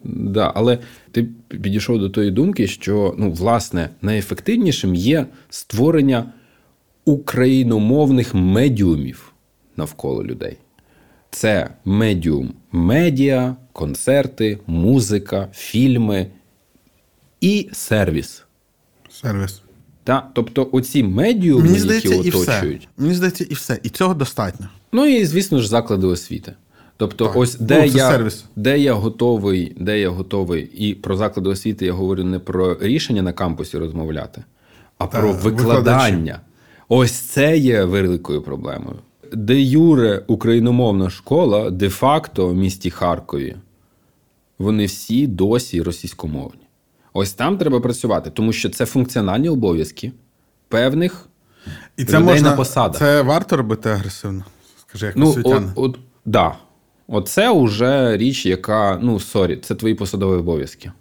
[0.05, 0.79] да, але
[1.11, 6.33] ти підійшов до тої думки, що ну, власне найефективнішим є створення
[7.05, 9.33] україномовних медіумів
[9.77, 10.57] навколо людей.
[11.31, 16.27] Це медіум медіа, концерти, музика, фільми
[17.41, 18.45] і сервіс.
[19.11, 19.63] Сервіс.
[20.05, 22.83] Та, Тобто оці медіуми, Мені здається, які оточують.
[22.83, 22.89] І все.
[22.97, 23.81] Мені здається, і все.
[23.83, 24.69] І цього достатньо.
[24.93, 26.53] Ну і, звісно ж, заклади освіти.
[26.97, 27.37] Тобто, так.
[27.37, 31.93] ось де ну, я де я готовий, де я готовий, і про заклади освіти я
[31.93, 34.45] говорю не про рішення на кампусі розмовляти,
[34.99, 36.15] а Та, про викладання.
[36.17, 36.35] Викладачі.
[36.89, 38.97] Ось це є великою проблемою
[39.33, 43.57] де Юре україномовна школа, де-факто в місті Харкові,
[44.59, 46.62] вони всі досі російськомовні.
[47.12, 50.12] Ось там треба працювати, тому що це функціональні обов'язки
[50.68, 51.29] певних
[51.97, 52.99] І це людей можна, на посадах.
[52.99, 54.45] Це варто робити агресивно?
[54.81, 56.55] Скажи, як ну, от, от, да.
[57.09, 60.92] Оце вже річ, яка, ну sorry, це твої посадові обов'язки.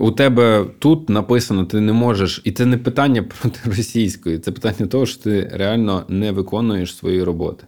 [0.00, 4.86] У тебе тут написано, ти не можеш, і це не питання проти російської, це питання
[4.86, 7.66] того, що ти реально не виконуєш свої роботи.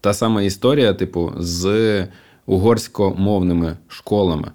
[0.00, 2.06] Та сама історія, типу, з
[2.46, 4.50] угорськомовними школами,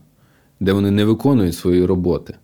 [0.59, 2.35] де вони не виконують свої роботи,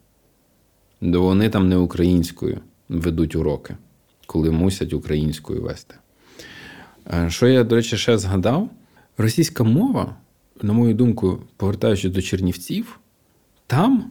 [1.02, 3.78] де вони там не українською ведуть уроки,
[4.26, 5.95] коли мусять українською вести.
[7.13, 8.69] Е, що я, до речі, ще згадав?
[9.17, 10.15] Російська мова,
[10.62, 12.99] на мою думку, повертаючись до Чернівців.
[13.73, 14.03] Там?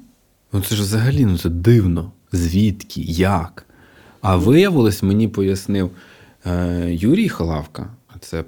[0.53, 2.12] Ну це ж взагалі ну це дивно.
[2.33, 3.66] Звідки, як?
[4.20, 5.90] А виявилось, мені пояснив
[6.46, 7.87] е, Юрій Халавка,
[8.20, 8.44] це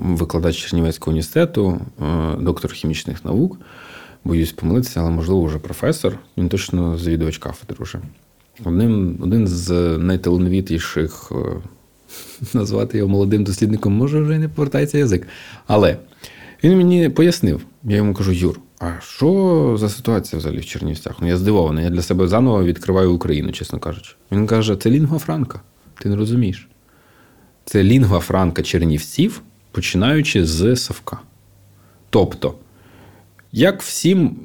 [0.00, 3.58] викладач Чернівецького університету, е, доктор хімічних наук.
[4.24, 6.18] Боюсь помилитися, але, можливо, вже професор.
[6.36, 7.98] Він точно завідувач кафедри вже.
[8.64, 11.56] Одним, Один з найталановітіших, е,
[12.54, 15.26] назвати його молодим дослідником, може вже не повертається язик.
[15.66, 15.96] Але
[16.64, 21.16] він мені пояснив, я йому кажу: Юр, а що за ситуація взагалі в Чернівцях?
[21.20, 21.84] Ну я здивований.
[21.84, 24.14] Я для себе заново відкриваю Україну, чесно кажучи.
[24.32, 25.60] Він каже: це лінгва франка.
[26.02, 26.68] Ти не розумієш.
[27.64, 31.18] Це лінгва франка чернівців, починаючи з Савка.
[32.10, 32.54] Тобто.
[33.52, 34.36] Як всім,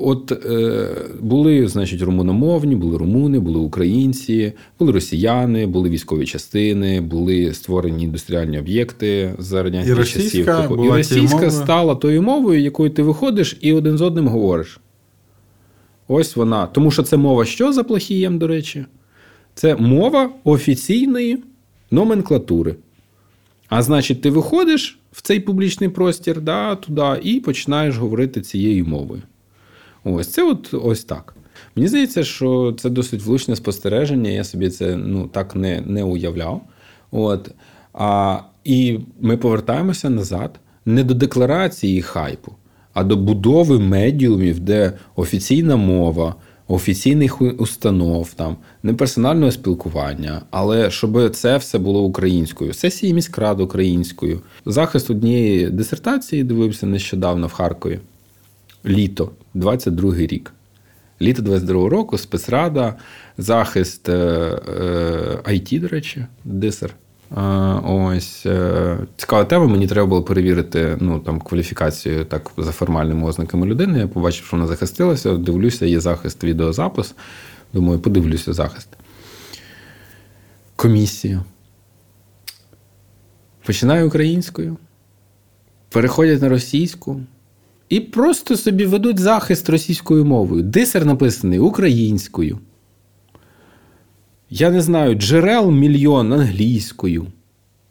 [0.00, 0.88] от е,
[1.20, 8.58] були, значить, румуномовні, були румуни, були українці, були росіяни, були військові частини, були створені індустріальні
[8.58, 10.68] об'єкти за радянських часів.
[10.68, 14.80] Була і російська стала тою мовою, якою ти виходиш і один з одним говориш.
[16.08, 16.66] Ось вона.
[16.66, 18.84] Тому що це мова що за плохієм, до речі?
[19.54, 21.38] Це мова офіційної
[21.90, 22.76] номенклатури.
[23.76, 29.22] А значить, ти виходиш в цей публічний простір, да, туди, і починаєш говорити цією мовою.
[30.04, 31.34] Ось це от ось так.
[31.76, 36.62] Мені здається, що це досить влучне спостереження, я собі це ну, так не не уявляв.
[37.10, 37.50] От.
[37.92, 42.52] А, І ми повертаємося назад не до декларації хайпу,
[42.92, 46.34] а до будови медіумів, де офіційна мова,
[46.68, 52.74] офіційних установ, там неперсонального спілкування, але щоб це все було українською.
[52.74, 54.40] Сесії міськрад українською.
[54.66, 58.00] Захист однієї дисертації дивився нещодавно в Харкові.
[58.86, 60.52] Літо, 22-й рік.
[61.22, 62.94] Літо 22-го року спецрада,
[63.38, 66.94] захист е, е, IT, до речі, дисер.
[67.84, 69.66] Ось е, цікава тема.
[69.66, 73.98] Мені треба було перевірити ну, там, кваліфікацію так за формальними ознаками людини.
[73.98, 75.36] Я побачив, що вона захистилася.
[75.36, 77.14] Дивлюся, є захист, відеозапис.
[77.72, 78.88] Думаю, подивлюся захист.
[80.76, 81.42] Комісію.
[83.66, 84.76] Починаю українською,
[85.88, 87.20] переходять на російську
[87.88, 90.62] і просто собі ведуть захист російською мовою.
[90.62, 92.58] Дисер написаний українською.
[94.50, 97.26] Я не знаю, джерел мільйон англійською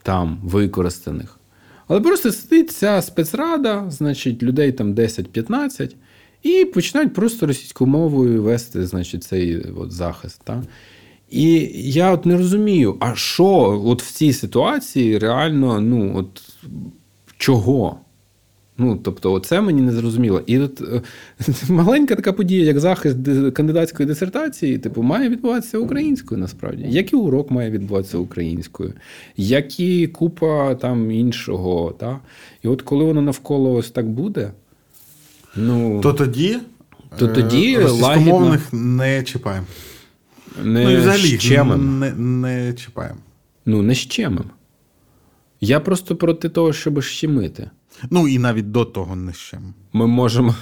[0.04, 1.40] там використаних.
[1.88, 5.96] Але просто сидить ця спецрада, значить, людей там 10-15,
[6.44, 10.42] і починають просто російською мовою вести значить, цей от захист.
[10.44, 10.64] Та?
[11.30, 13.46] І я от не розумію, а що
[13.86, 16.42] от в цій ситуації реально, ну, от
[17.38, 18.00] чого?
[18.78, 20.42] Ну, тобто, це мені не зрозуміло.
[20.46, 21.02] І от е,
[21.70, 23.18] маленька така подія, як захист
[23.54, 26.86] кандидатської дисертації, типу, має відбуватися українською насправді.
[26.90, 28.94] Як і урок має відбуватися українською,
[29.38, 31.96] як і купа там іншого.
[32.00, 32.20] Та?
[32.64, 34.52] І от коли воно навколо ось так буде,
[35.56, 36.58] ну то тоді,
[37.18, 39.68] то тоді е, російськомовних не чіпаємо.
[40.64, 42.00] Не ну і взагалі щемим.
[42.00, 43.20] не, не чіпаємо.
[43.66, 44.46] Ну, не щемим.
[45.62, 47.70] Я просто проти того, щоб щемити.
[48.10, 49.74] Ну і навіть до того не щемим.
[49.94, 50.56] Ми можемо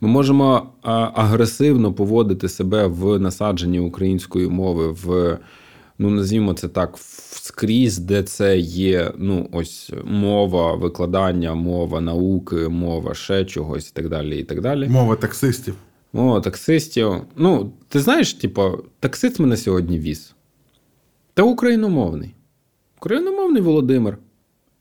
[0.00, 0.72] ми можемо
[1.14, 5.38] агресивно поводити себе в насадженні української мови, в,
[5.98, 6.94] ну, назвімо це так,
[7.44, 14.08] скрізь, де це є ну, ось мова викладання, мова науки, мова ще чогось і так
[14.08, 14.38] далі.
[14.38, 14.88] і так далі.
[14.88, 15.74] Мова таксистів.
[16.12, 17.14] Мова таксистів.
[17.36, 20.34] Ну, ти знаєш, типу, таксист мене сьогодні віз.
[21.34, 22.34] Та україномовний.
[22.96, 24.18] Україномовний Володимир.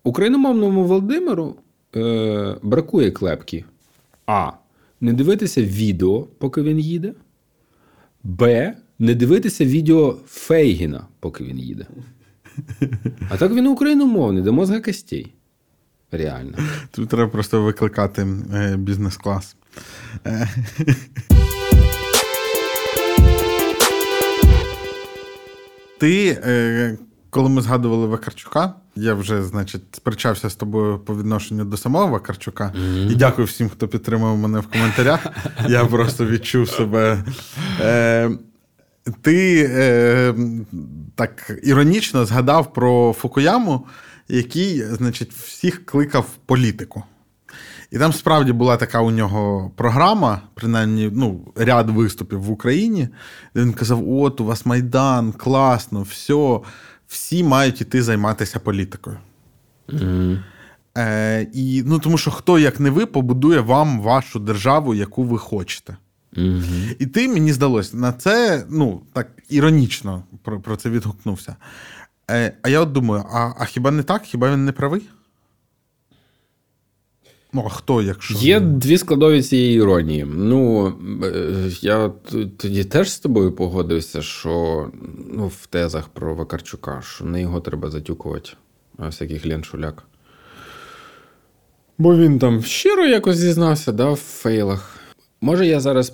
[0.04, 1.56] Україномовному Володимиру
[1.96, 3.66] е, бракує клепки.
[4.26, 4.52] А.
[5.02, 7.14] Не дивитися відео, поки він їде.
[8.24, 8.74] Б.
[9.00, 11.88] Не дивитися відео Фейгіна, поки він їде.
[13.30, 15.34] А так він україномовний, до мозга костей.
[16.12, 16.58] Реально.
[16.92, 19.56] Тут треба просто викликати е, бізнес-клас.
[20.26, 20.50] Е.
[26.00, 26.98] Ти, е,
[27.30, 32.74] коли ми згадували Вакарчука, я вже, значить, сперечався з тобою по відношенню до самого Вакарчука.
[32.76, 33.12] Mm-hmm.
[33.12, 35.28] І дякую всім, хто підтримав мене в коментарях.
[35.68, 37.24] Я просто відчув себе.
[37.82, 38.32] Е,
[39.22, 40.36] Ти е,
[41.16, 43.86] так іронічно згадав про Фукуяму,
[44.28, 47.04] який, значить, всіх кликав політику.
[47.94, 53.08] І там справді була така у нього програма, принаймні ну, ряд виступів в Україні,
[53.56, 56.60] де він казав: От, у вас Майдан, класно, все,
[57.14, 59.18] всі мають іти займатися політикою.
[59.90, 60.44] Mm-hmm.
[60.98, 65.38] Е, і, ну, Тому що хто, як не ви, побудує вам вашу державу, яку ви
[65.38, 65.98] хочете.
[66.38, 66.96] Mm-hmm.
[67.00, 71.56] І ти, мені здалося, на це ну, так іронічно про, про це відгукнувся.
[72.32, 74.24] Е, А я от думаю: а, а хіба не так?
[74.24, 75.10] Хіба він не правий?
[77.54, 78.36] Ну, а хто, якщо.
[78.38, 80.26] Є дві складові цієї іронії.
[80.30, 80.88] Ну,
[81.24, 82.12] е, я
[82.58, 84.88] тоді теж з тобою погодився, що
[85.34, 88.50] ну, в тезах про Вакарчука, що не його треба затюкувати,
[88.98, 90.04] а всяких леншуляк.
[91.98, 95.00] Бо він там щиро якось зізнався, да, в фейлах.
[95.42, 96.14] Може, я зараз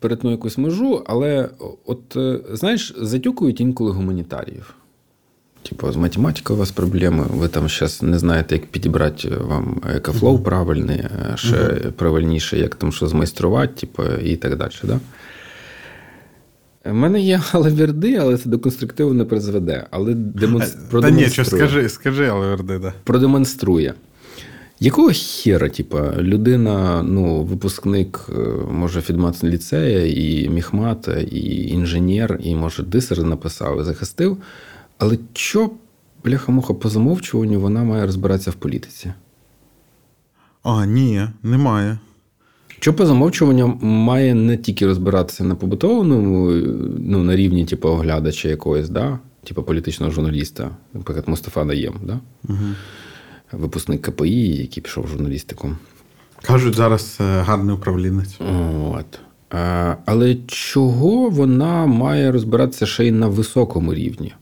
[0.00, 1.50] перетну якусь межу, але
[1.86, 4.74] от е, знаєш, затюкують інколи гуманітаріїв.
[5.68, 10.38] Типу, з математикою у вас проблеми, ви там зараз не знаєте, як підібрати вам EcoFlow
[10.38, 11.04] правильний,
[11.34, 11.90] ще uh-huh.
[11.90, 14.70] правильніше, як там що змайструвати, типу, і так далі.
[14.82, 15.00] Да?
[16.90, 19.86] У мене є алаверди, але це до конструктиву не призведе.
[19.90, 20.78] Але демонстр...
[20.78, 21.26] Та продемонструє.
[21.26, 22.92] Ні, що скажи, скажи алаверди, да.
[23.04, 23.94] Продемонструє.
[24.80, 28.20] Якого хера, типа, людина, ну, випускник,
[28.70, 34.36] може, Фідмат ліцея, і міхмата, і інженер, і, може, дисер написав і захистив.
[34.98, 35.70] Але що,
[36.24, 39.12] бляха-муха, по замовчуванню вона має розбиратися в політиці?
[40.62, 41.98] А, ні, немає.
[42.68, 46.50] Що по замовчуванню має не тільки розбиратися на побутовому,
[46.98, 49.18] ну, на рівні, типу, оглядача якогось, да?
[49.46, 52.20] типу політичного журналіста, наприклад, Мустафа Наєм, да?
[52.48, 52.58] Угу.
[53.52, 55.76] випускник КПІ, який пішов в журналістику.
[56.42, 58.38] Кажуть, зараз е, гарний управлінець.
[58.90, 59.20] От.
[60.04, 64.34] Але чого вона має розбиратися ще й на високому рівні?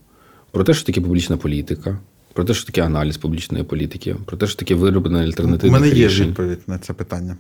[0.55, 1.99] Про те, що таке публічна політика,
[2.33, 5.95] про те, що таке аналіз публічної політики, про те, що таке вироблення альтернативних У мене
[5.95, 6.27] є рішень.
[6.29, 7.37] відповідь на це питання.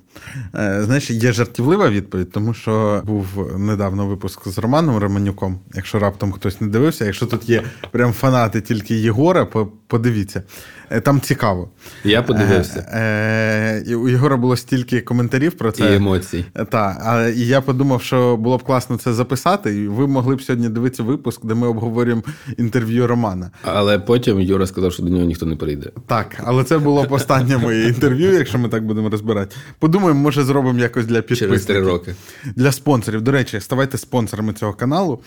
[0.55, 3.27] Е, знаєш, є жартівлива відповідь, тому що був
[3.59, 5.59] недавно випуск з Романом Романюком.
[5.75, 9.47] Якщо раптом хтось не дивився, якщо тут є прям фанати тільки Єгора,
[9.87, 10.43] подивіться.
[10.91, 11.69] Е, Там цікаво.
[12.05, 12.87] Я подивився.
[12.93, 15.93] Е, е, у Єгора було стільки коментарів про це.
[15.93, 16.45] І емоцій.
[16.71, 20.69] Так, і я подумав, що було б класно це записати, і ви могли б сьогодні
[20.69, 22.23] дивитися випуск, де ми обговорюємо
[22.57, 23.51] інтерв'ю Романа.
[23.63, 25.91] Але потім Юра сказав, що до нього ніхто не прийде.
[26.07, 29.57] Так, але це було б останнє моє інтерв'ю, якщо ми так будемо розбирати.
[29.79, 31.49] Подумаємо, може, зробимо якось для підписників.
[31.49, 32.15] Через три роки.
[32.57, 33.23] Для спонсорів.
[33.23, 35.21] До речі, ставайте спонсорами цього каналу,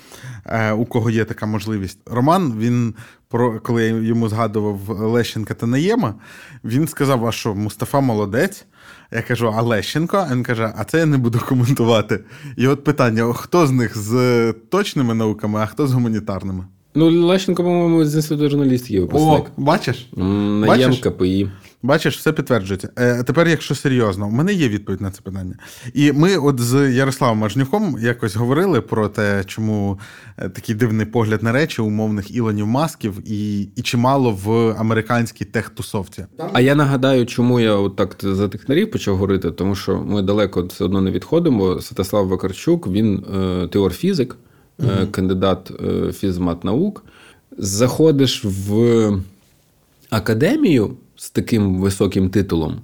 [0.45, 1.99] е, у кого є така можливість.
[2.05, 2.93] Роман, він
[3.29, 6.15] про коли я йому згадував Лещенка та Наєма,
[6.63, 8.65] він сказав: а що, Мустафа молодець.
[9.11, 10.27] Я кажу, а Лещенко?
[10.31, 12.19] Він каже, а це я не буду коментувати.
[12.57, 16.65] І от питання: хто з них з точними науками, а хто з гуманітарними?
[16.97, 19.45] Ну, Лещенко, по-моєму, з інституту журналістики випускник.
[19.45, 20.09] О, бачиш?
[20.15, 20.99] Наєм Бачиш?
[20.99, 21.49] КПІ.
[21.83, 22.89] Бачиш, все підтверджується.
[22.97, 25.55] Е, тепер, якщо серйозно, у мене є відповідь на це питання.
[25.93, 29.99] І ми, от з Ярославом Мажнюком, якось говорили про те, чому
[30.37, 36.25] е, такий дивний погляд на речі умовних Ілонів Масків і, і чимало в американській техтусовці.
[36.53, 40.63] А я нагадаю, чому я от так за технарів почав говорити, тому що ми далеко
[40.63, 41.81] все одно не відходимо.
[41.81, 44.35] Святослав Вакарчук, він е, теор-фізик,
[44.83, 47.03] е, кандидат е, фізмат наук.
[47.57, 49.21] Заходиш в
[50.09, 52.75] академію з таким високим титулом,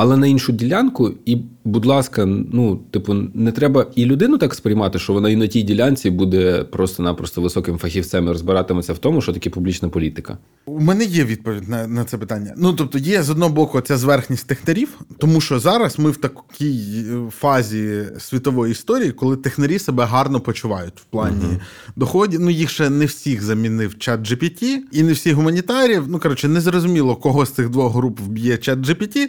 [0.00, 4.98] але на іншу ділянку, і, будь ласка, ну, типу, не треба і людину так сприймати,
[4.98, 9.32] що вона і на тій ділянці буде просто-напросто високим фахівцем і розбиратиметься в тому, що
[9.32, 10.38] таке публічна політика.
[10.66, 12.54] У мене є відповідь на, на це питання.
[12.56, 14.88] Ну тобто, є з одного боку ця зверхність технарів,
[15.18, 21.04] тому що зараз ми в такій фазі світової історії, коли технарі себе гарно почувають в
[21.04, 21.60] плані uh
[21.96, 22.40] доходів.
[22.40, 26.04] Ну їх ще не всіх замінив чат GPT, і не всіх гуманітарів.
[26.08, 29.26] Ну коротше, не зрозуміло, кого з цих двох груп вб'є чат GPT.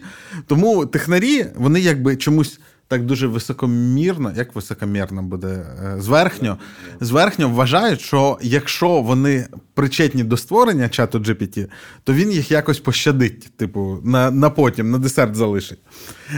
[0.48, 2.60] Тому технарі вони якби чомусь.
[2.88, 6.58] Так дуже високомірно, як високомірно буде е, зверхньо,
[7.02, 11.68] зверхньо вважають, що якщо вони причетні до створення чату GPT,
[12.04, 15.80] то він їх якось пощадить, типу, на на потім, на десерт залишить.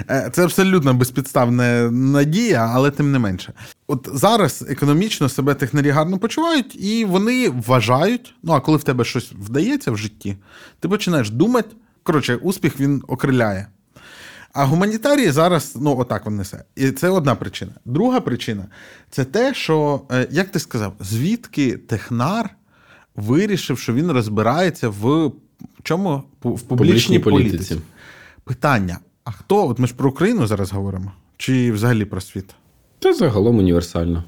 [0.09, 3.53] Е, Це абсолютно безпідставна надія, але тим не менше.
[3.87, 9.05] От зараз економічно себе технарі гарно почувають, і вони вважають, ну а коли в тебе
[9.05, 10.37] щось вдається в житті,
[10.79, 11.75] ти починаєш думати.
[12.03, 13.67] Коротше, успіх він окриляє.
[14.53, 16.63] А гуманітарії зараз, ну, отак він несе.
[16.75, 17.71] І це одна причина.
[17.85, 18.65] Друга причина
[19.09, 22.49] це те, що, е, як ти сказав, звідки технар
[23.15, 25.31] вирішив, що він розбирається в
[25.83, 26.23] чому?
[26.43, 27.49] В публічній, політиці.
[27.51, 27.77] політиці.
[28.43, 29.67] Питання: а хто?
[29.67, 31.11] От ми ж про Україну зараз говоримо?
[31.37, 32.55] Чи взагалі про світ?
[32.99, 34.23] Це загалом універсально.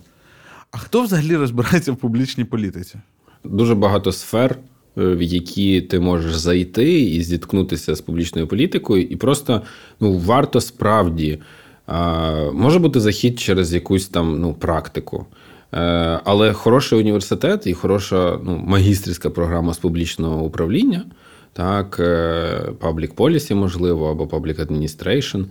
[0.71, 2.95] А хто взагалі розбирається в публічній політиці?
[3.43, 4.57] Дуже багато сфер,
[4.95, 9.61] в які ти можеш зайти і зіткнутися з публічною політикою, і просто
[9.99, 11.39] ну, варто справді
[11.87, 15.25] а, може бути захід через якусь там ну, практику.
[15.73, 21.05] Е, Але хороший університет і хороша ну, магістрська програма з публічного управління,
[21.53, 25.45] так, е, public policy, можливо, або public administration,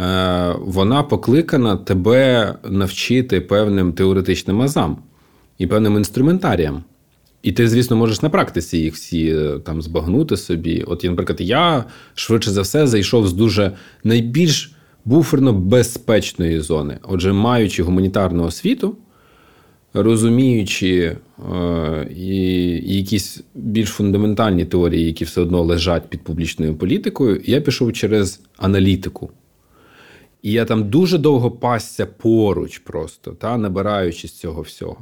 [0.00, 4.96] е, вона покликана тебе навчити певним теоретичним азам
[5.58, 6.82] і певним інструментаріям.
[7.44, 10.84] І ти, звісно, можеш на практиці їх всі е, там збагнути собі.
[10.86, 11.84] От, наприклад, я
[12.14, 13.72] швидше за все зайшов з дуже
[14.04, 14.74] найбільш
[15.04, 16.98] буферно безпечної зони.
[17.02, 18.96] Отже, маючи гуманітарну освіту,
[19.94, 21.16] розуміючи
[21.52, 22.36] е, і,
[22.96, 29.30] якісь більш фундаментальні теорії, які все одно лежать під публічною політикою, я пішов через аналітику.
[30.42, 34.96] І я там дуже довго пасся поруч, просто та набираючись цього всього.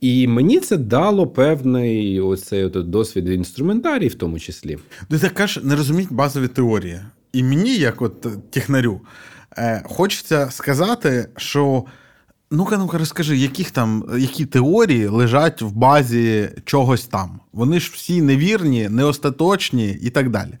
[0.00, 4.78] І мені це дало певний оцей от досвід інструментарій, в тому числі.
[5.08, 7.00] Ти так кажеш, не розуміють базові теорії.
[7.32, 9.00] І мені, як от технарю,
[9.58, 11.84] е, хочеться сказати, що
[12.50, 17.40] ну-ка, ну-ка, розкажи, яких там, які теорії лежать в базі чогось там.
[17.52, 20.52] Вони ж всі невірні, неостаточні і так далі.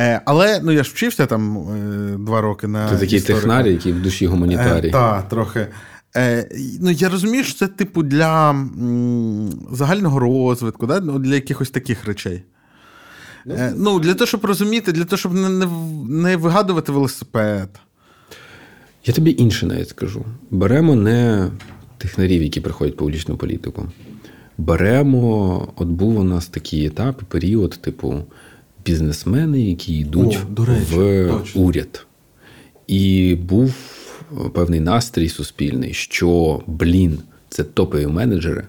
[0.00, 2.88] Е, але ну я ж вчився там е, два роки на.
[2.88, 3.40] Ти такий історика.
[3.40, 4.88] технарій, який в душі гуманітарій.
[4.88, 5.66] Е, Так, трохи.
[6.16, 6.48] Е,
[6.80, 11.00] ну, Я розумію, що це, типу, для м, загального розвитку, да?
[11.00, 12.42] ну, для якихось таких речей.
[13.46, 15.66] Е, ну, Для того, щоб розуміти, для того, щоб не, не,
[16.08, 17.68] не вигадувати велосипед.
[19.04, 20.24] Я тобі інше навіть скажу.
[20.50, 21.50] Беремо не
[21.98, 23.88] технарів, які приходять в публічну політику.
[24.58, 28.14] Беремо, от був у нас такий етап, період, типу,
[28.86, 31.62] бізнесмени, які йдуть О, до речі, в точно.
[31.62, 32.06] уряд.
[32.86, 33.74] І був
[34.54, 37.18] певний настрій суспільний, що блін,
[37.48, 38.64] це топові менеджери.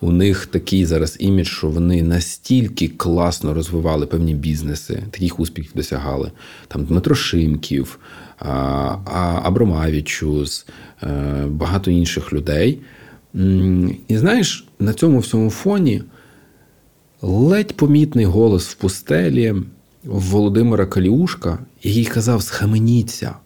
[0.00, 6.30] У них такий зараз імідж, що вони настільки класно розвивали певні бізнеси, таких успіхів досягали.
[6.68, 7.98] Там Дмитро Шимків,
[9.42, 10.66] Абромавічус,
[11.02, 12.78] е, багато інших людей.
[14.08, 16.02] І знаєш, на цьому всьому фоні
[17.22, 19.54] ледь помітний голос в пустелі
[20.04, 23.36] Володимира Каліушка, який казав: схаменіться,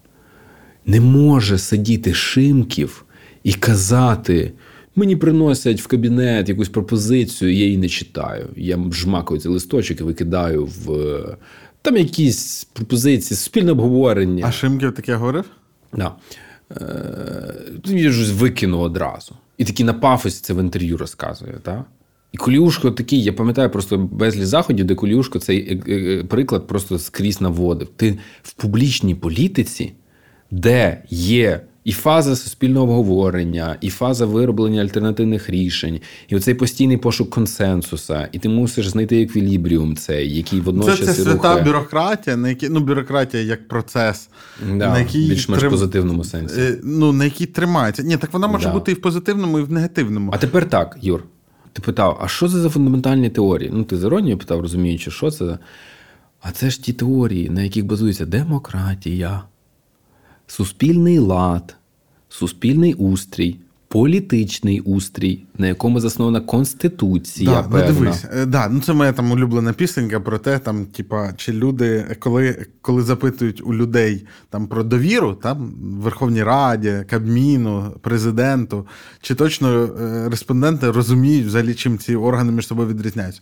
[0.89, 3.05] не може сидіти Шимків
[3.45, 4.53] і казати.
[4.97, 8.49] Мені приносять в кабінет якусь пропозицію, я її не читаю.
[8.57, 11.19] Я жмакаю цей листочок і викидаю в
[11.83, 14.45] там якісь пропозиції, суспільне обговорення.
[14.47, 15.45] А Шимків таке говорив?
[15.93, 16.15] Да.
[16.73, 17.55] Е,
[17.89, 19.35] Він щось викинув одразу.
[19.59, 21.55] І такий на пафосі це в інтерв'ю розказує.
[21.63, 21.85] Так?
[22.33, 26.99] І Коліушко такий, я пам'ятаю просто безліч заходів, де Коліушко цей е, е, приклад просто
[26.99, 27.89] скрізь наводив.
[27.97, 29.93] Ти в публічній політиці,
[30.51, 37.31] де є і фаза суспільного обговорення, і фаза вироблення альтернативних рішень, і оцей постійний пошук
[37.31, 41.63] консенсуса, і ти мусиш знайти еквілібріум цей, який водночас Це, це свята рухає.
[41.65, 44.29] бюрократія, на якій, ну, бюрократія як процес,
[44.69, 46.61] Да, на якій більш-менш трим- позитивному сенсі.
[46.61, 48.03] Е, Ну, на якій тримається.
[48.03, 48.73] Ні, так вона може Да.
[48.73, 50.31] бути і в позитивному, і в негативному.
[50.35, 51.25] А тепер так, Юр.
[51.73, 53.71] Ти питав, а що це за фундаментальні теорії?
[53.75, 55.45] Ну, ти з іронією питав, розуміючи, що це.
[55.47, 55.59] за-
[56.41, 59.43] А це ж ті теорії, на яких базується демократія,
[60.49, 61.77] суспільний лад,
[62.29, 63.57] суспільний устрій,
[63.89, 67.51] політичний устрій, на якому заснована конституція.
[67.51, 71.33] Да, ну дивись, е, да, ну це моя там улюблена пісенька про те, там, типа,
[71.37, 78.87] чи люди, коли, коли запитують у людей там про довіру, там Верховній Раді, Кабміну, президенту,
[79.21, 83.41] чи точно е, респонденти розуміють взагалі, чим ці органи між собою відрізняються.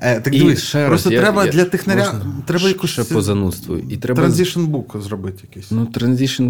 [0.00, 3.04] Е, так І дивись, ще просто я- треба я- для технаря можна треба якусь ще
[3.04, 3.76] по занудству.
[3.76, 4.22] І треба
[4.70, 5.70] book зробити якийсь.
[5.70, 5.86] Ну,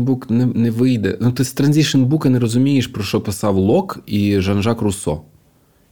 [0.04, 1.18] Book не, не вийде.
[1.20, 1.52] Ну, ти з
[2.06, 5.03] Book не розумієш, про що писав Лок і Жан-Жак Руссо.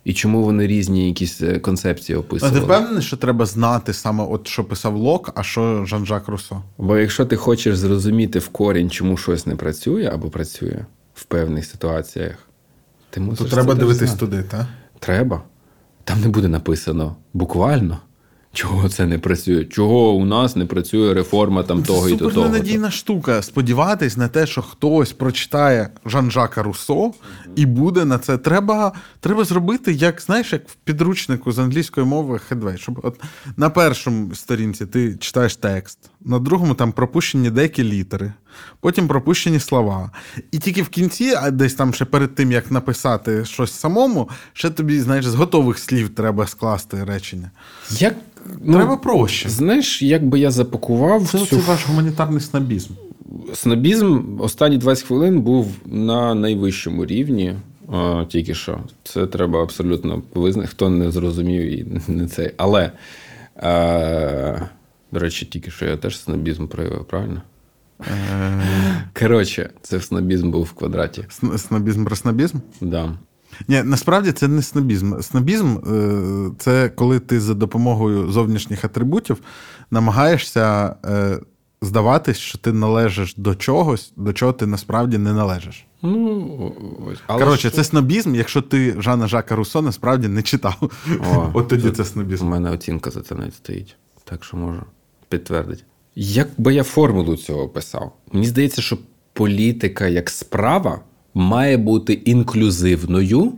[0.05, 2.57] І чому вони різні якісь концепції описували.
[2.57, 6.63] А ти впевнений, що треба знати саме, от що писав Лок, а що Жан-Жак Руссо?
[6.79, 10.85] Бо якщо ти хочеш зрозуміти в корінь, чому щось не працює або працює
[11.15, 12.39] в певних ситуаціях,
[13.11, 14.19] ти мусиш То треба дивитись знати.
[14.19, 14.67] туди, так?
[14.99, 15.43] Треба.
[16.05, 17.99] Там не буде написано буквально,
[18.53, 22.31] чого це не працює, чого у нас не працює реформа там того і до того?
[22.31, 22.49] того.
[22.49, 23.43] ненадійна штука.
[23.43, 27.13] Сподіватись на те, що хтось прочитає Жан-Жака Руссо
[27.57, 28.39] і буде на це.
[28.39, 32.79] Треба, треба зробити, як знаєш, як в підручнику з англійської мови Хедвей.
[32.79, 33.21] Щоб от
[33.57, 38.33] на першому сторінці ти читаєш текст, на другому там пропущені деякі літери,
[38.81, 40.11] потім пропущені слова.
[40.53, 44.71] І тільки в кінці, а десь там ще перед тим, як написати щось самому, ще
[44.71, 47.51] тобі, знаєш, з готових слів треба скласти речення.
[47.91, 48.15] Як,
[48.63, 49.49] ну, Треба проще.
[49.49, 52.93] Знаєш, як би я запакував Це, цю ваш гуманітарний снобізм.
[53.55, 57.55] Снобізм останні 20 хвилин був на найвищому рівні.
[57.93, 58.81] а, Тільки що.
[59.05, 60.69] Це треба абсолютно визнати.
[60.69, 62.51] Хто не зрозумів і не цей.
[62.57, 62.93] Але,
[63.57, 64.69] е,
[65.13, 67.43] до речі, тільки що я теж снобізм проявив, правильно?
[69.19, 71.25] Коротше, це снобізм був в квадраті.
[71.57, 72.59] Снобізм про снобізм?
[72.81, 73.13] Да.
[73.69, 75.21] Ні, насправді це не снобізм.
[75.21, 79.37] Снобізм е, це коли ти за допомогою зовнішніх атрибутів
[79.91, 81.39] намагаєшся е,
[81.83, 85.87] здаватись, що ти належиш до чогось, до чого ти насправді не належиш.
[86.03, 86.75] Ну.
[87.27, 90.91] Але Коротше, що- це снобізм, якщо ти Жана Жака Руссо насправді не читав.
[91.35, 93.97] О, От тоді це У мене оцінка за це навіть стоїть.
[94.25, 94.83] Так що можу
[95.29, 95.83] підтвердити.
[96.17, 98.13] Як би я формулу цього писав?
[98.33, 98.99] Мені здається, що
[99.33, 101.01] політика як справа
[101.35, 103.53] має бути інклюзивною,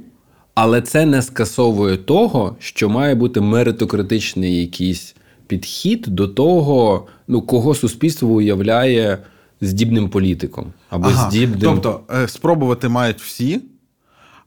[0.55, 5.15] але це не скасовує того, що має бути меритократичний якийсь
[5.47, 9.19] підхід до того, ну, кого суспільство уявляє
[9.61, 11.61] здібним політиком або Ага, здібним.
[11.61, 13.61] Тобто е, спробувати мають всі,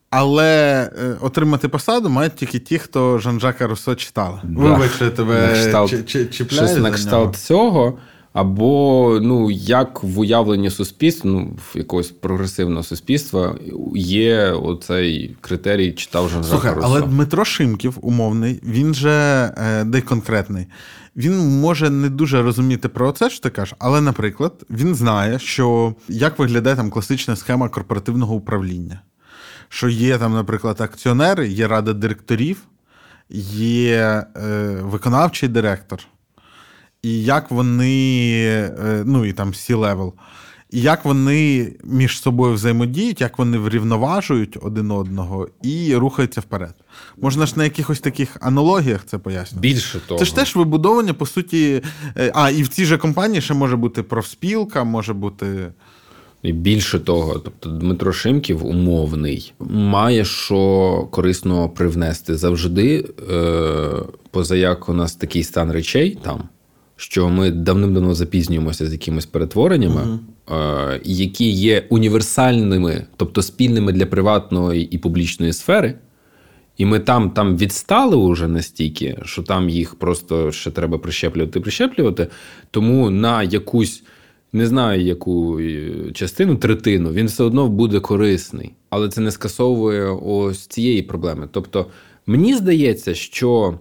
[0.09, 4.39] але е, отримати посаду мають тільки ті, хто Жан-Жака Руссо читали.
[4.43, 4.61] Да.
[4.61, 7.33] Вибач, що тебе кшталт- чи- чи- чіпляю щось на нього.
[7.33, 7.97] цього,
[8.33, 13.55] або ну, як в уявленні суспільства, ну, в якогось прогресивного суспільства
[13.95, 19.09] є оцей критерій читав Жан Слухай, Жака але Дмитро Шимків, умовний, він же
[19.57, 20.67] е, де конкретний.
[21.15, 25.95] Він може не дуже розуміти про це, що ти кажеш, але, наприклад, він знає, що
[26.09, 29.01] як виглядає там класична схема корпоративного управління.
[29.69, 32.57] Що є там, наприклад, акціонери, є рада директорів,
[33.29, 35.99] є е, виконавчий директор,
[37.03, 38.17] і як вони,
[38.79, 40.11] е, ну і там C-level,
[40.69, 46.73] і як вони між собою взаємодіють, як вони врівноважують один одного і рухаються вперед.
[47.17, 49.61] Можна ж на якихось таких аналогіях це пояснити.
[49.67, 51.83] Більше того, Це ж теж вибудовування, по суті.
[52.17, 55.67] е, А, і в цій же компанії ще може бути профспілка, може бути.
[56.47, 63.89] І більше того, тобто Дмитро Шимків умовний має що корисно привнести завжди, е,
[64.31, 66.43] позаяк у нас такий стан речей там,
[66.95, 70.19] що ми давним-давно запізнюємося з якимись перетвореннями,
[70.51, 75.95] е, які є універсальними, тобто спільними для приватної і публічної сфери.
[76.77, 82.27] І ми там там відстали уже настільки, що там їх просто ще треба прищеплювати, прищеплювати.
[82.71, 84.03] Тому на якусь,
[84.53, 88.73] не знаю, яку е, частину, третину, він все одно буде корисний.
[88.89, 91.47] Але це не скасовує ось цієї проблеми.
[91.51, 91.85] Тобто,
[92.25, 93.79] мені здається, що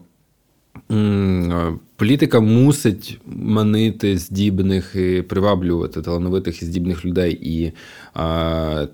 [0.91, 7.39] м, політика мусить манити здібних і приваблювати талановитих і здібних людей.
[7.43, 7.73] І
[8.15, 8.87] а,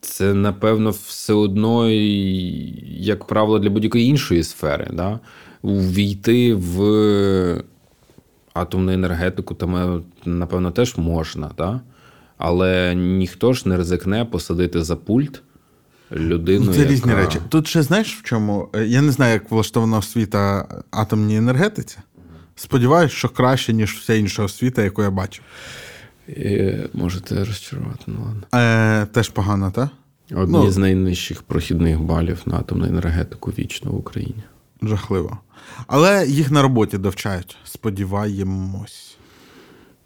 [0.00, 4.88] це, напевно, все одно, як правило, для будь-якої іншої сфери.
[4.92, 5.20] Да?
[5.62, 7.62] Увійти в
[8.54, 11.80] атомну енергетику, там, напевно, теж можна, да?
[12.38, 15.42] але ніхто ж не ризикне посадити за пульт
[16.12, 16.64] людину.
[16.66, 16.92] Ну, Це яка...
[16.92, 17.38] різні речі.
[17.48, 18.68] Тут ще знаєш в чому?
[18.74, 21.98] Е, Я не знаю, як влаштована освіта атомній енергетиці.
[22.56, 25.44] Сподіваюсь, що краще, ніж вся інша освіта, яку я бачив.
[26.28, 28.42] Е, Можете розчарувати, ну ладно.
[28.54, 29.88] Е, Теж погано, так?
[30.34, 30.70] Одні Ну.
[30.70, 34.42] з найнижчих прохідних балів на атомну енергетику вічно в Україні.
[34.82, 35.38] Жахливо.
[35.86, 37.56] Але їх на роботі довчають.
[37.64, 39.16] Сподіваємось.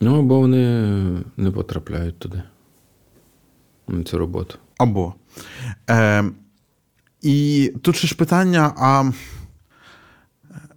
[0.00, 0.92] Ну, або вони
[1.36, 2.42] не потрапляють туди.
[3.88, 4.58] На цю роботу.
[4.78, 5.14] Або.
[5.90, 6.24] Е,
[7.22, 9.10] і тут ще ж питання: а,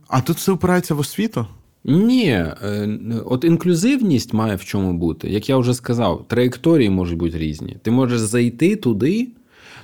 [0.08, 1.48] а тут все опирається в освіту?
[1.84, 5.30] Ні, е, от інклюзивність має в чому бути.
[5.30, 7.78] Як я вже сказав, траєкторії можуть бути різні.
[7.82, 9.28] Ти можеш зайти туди.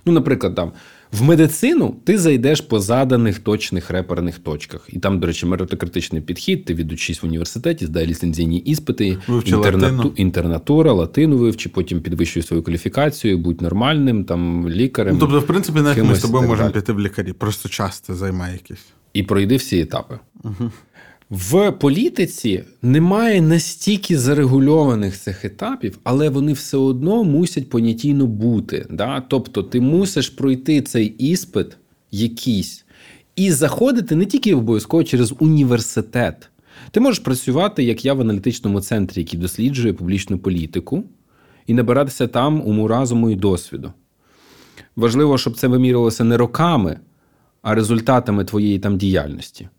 [0.05, 0.71] Ну, наприклад, там
[1.15, 4.89] в медицину ти зайдеш по заданих точних реперних точках.
[4.89, 10.13] І там, до речі, меритократичний підхід, ти відучись в університеті, здай ліцензійні іспити, інтернату, латину.
[10.15, 15.13] інтернатура, латину вивчи, потім підвищуй свою кваліфікацію, будь нормальним, там лікарем.
[15.13, 16.81] Ну, тобто, в принципі, навіть ми з тобою можемо далі.
[16.81, 18.85] піти в лікарі, просто часто займає якісь.
[19.13, 20.19] і пройди всі етапи.
[21.29, 28.85] В політиці немає настільки зарегульованих цих етапів, але вони все одно мусять понятійно бути.
[28.89, 29.21] Да?
[29.27, 31.77] Тобто, ти мусиш пройти цей іспит
[32.11, 32.85] якийсь
[33.35, 36.49] і заходити не тільки обов'язково через університет.
[36.91, 41.03] Ти можеш працювати, як я в аналітичному центрі, який досліджує публічну політику,
[41.67, 43.93] і набиратися там уму разуму і досвіду.
[44.95, 46.99] Важливо, щоб це вимірювалося не роками,
[47.61, 49.69] а результатами твоєї там діяльності.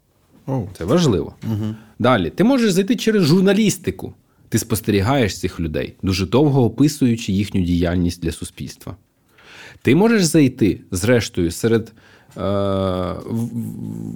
[0.78, 1.34] Це важливо.
[1.44, 1.74] Угу.
[1.98, 4.14] Далі, ти можеш зайти через журналістику.
[4.48, 8.96] Ти спостерігаєш цих людей, дуже довго описуючи їхню діяльність для суспільства.
[9.82, 11.92] Ти можеш зайти, зрештою, серед
[12.36, 13.14] е,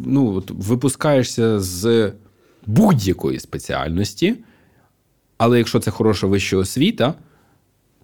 [0.07, 2.12] ну, випускаєшся з
[2.66, 4.35] будь-якої спеціальності,
[5.39, 7.14] але якщо це хороша вища освіта,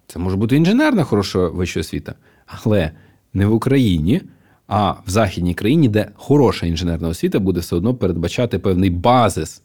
[0.07, 2.15] це може бути інженерна хороша вища освіта,
[2.45, 2.91] але
[3.33, 4.21] не в Україні,
[4.67, 9.61] а в західній країні, де хороша інженерна освіта буде все одно передбачати певний базис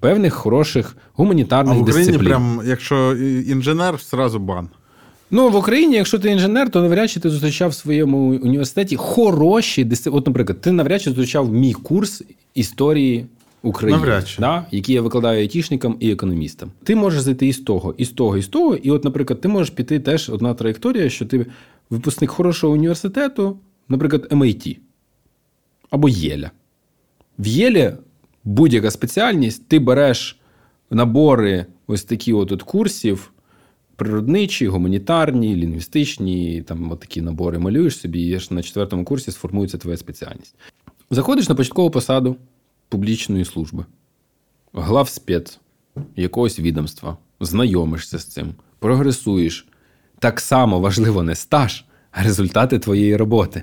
[0.00, 2.28] певних хороших А гуманітарних в Україні, дисциплін.
[2.30, 3.16] прям, якщо
[3.46, 4.68] інженер, зразу бан.
[5.30, 9.84] Ну, в Україні, якщо ти інженер, то навряд чи ти зустрічав в своєму університеті хороші
[9.84, 10.18] дисципліни.
[10.18, 12.22] От, наприклад, ти навряд чи зустрічав мій курс
[12.54, 13.26] історії
[13.62, 14.40] України, Навряд чи.
[14.40, 14.66] Да?
[14.70, 16.70] який я викладаю айтішникам і економістам.
[16.82, 18.76] Ти можеш зайти із того, із того, із того.
[18.76, 21.46] І, от, наприклад, ти можеш піти теж одна траєкторія, що ти
[21.90, 23.58] випускник хорошого університету,
[23.88, 24.78] наприклад, MIT
[25.90, 26.50] або Єля.
[27.38, 27.92] В Єлі
[28.44, 30.40] будь-яка спеціальність, ти береш
[30.90, 33.30] набори ось такі от, от курсів.
[33.96, 39.96] Природничі, гуманітарні, лінгвістичні, там такі набори малюєш собі, і аж на четвертому курсі сформується твоя
[39.96, 40.54] спеціальність.
[41.10, 42.36] Заходиш на початкову посаду
[42.88, 43.84] публічної служби,
[44.72, 45.60] глав спец
[46.16, 49.68] якогось відомства, знайомишся з цим, прогресуєш.
[50.18, 53.62] Так само важливо не стаж, а результати твоєї роботи.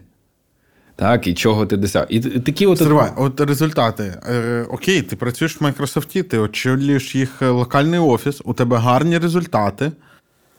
[0.96, 2.06] Так, і чого ти досяг.
[2.10, 4.22] І такі от Стривай, от результати.
[4.30, 9.18] Е, окей, ти працюєш в Microsoft, ти очолюєш їх е, локальний офіс, у тебе гарні
[9.18, 9.92] результати.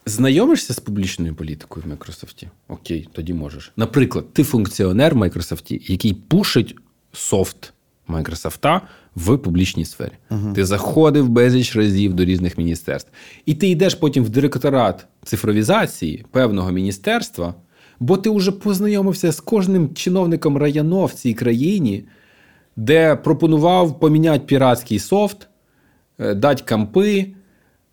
[0.07, 2.47] Знайомишся з публічною політикою в Microsoft?
[2.69, 3.73] Окей, тоді можеш.
[3.77, 6.77] Наприклад, ти функціонер в Microsoft, який пушить
[7.13, 7.73] софт
[8.09, 8.81] Microsoft
[9.17, 10.13] в публічній сфері.
[10.55, 13.11] Ти заходив безліч разів до різних міністерств.
[13.47, 17.55] І ти йдеш потім в директорат цифровізації певного міністерства,
[18.03, 22.05] бо ти вже познайомився з кожним чиновником районо в цій країні,
[22.77, 25.49] де пропонував поміняти піратський софт,
[26.19, 27.27] е, дати кампи,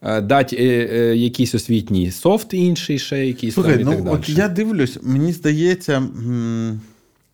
[0.01, 4.16] е, дати е, якийсь освітній софт інший, ще якийсь Слухай, там і ну так далі.
[4.16, 6.03] от я дивлюсь, мені здається,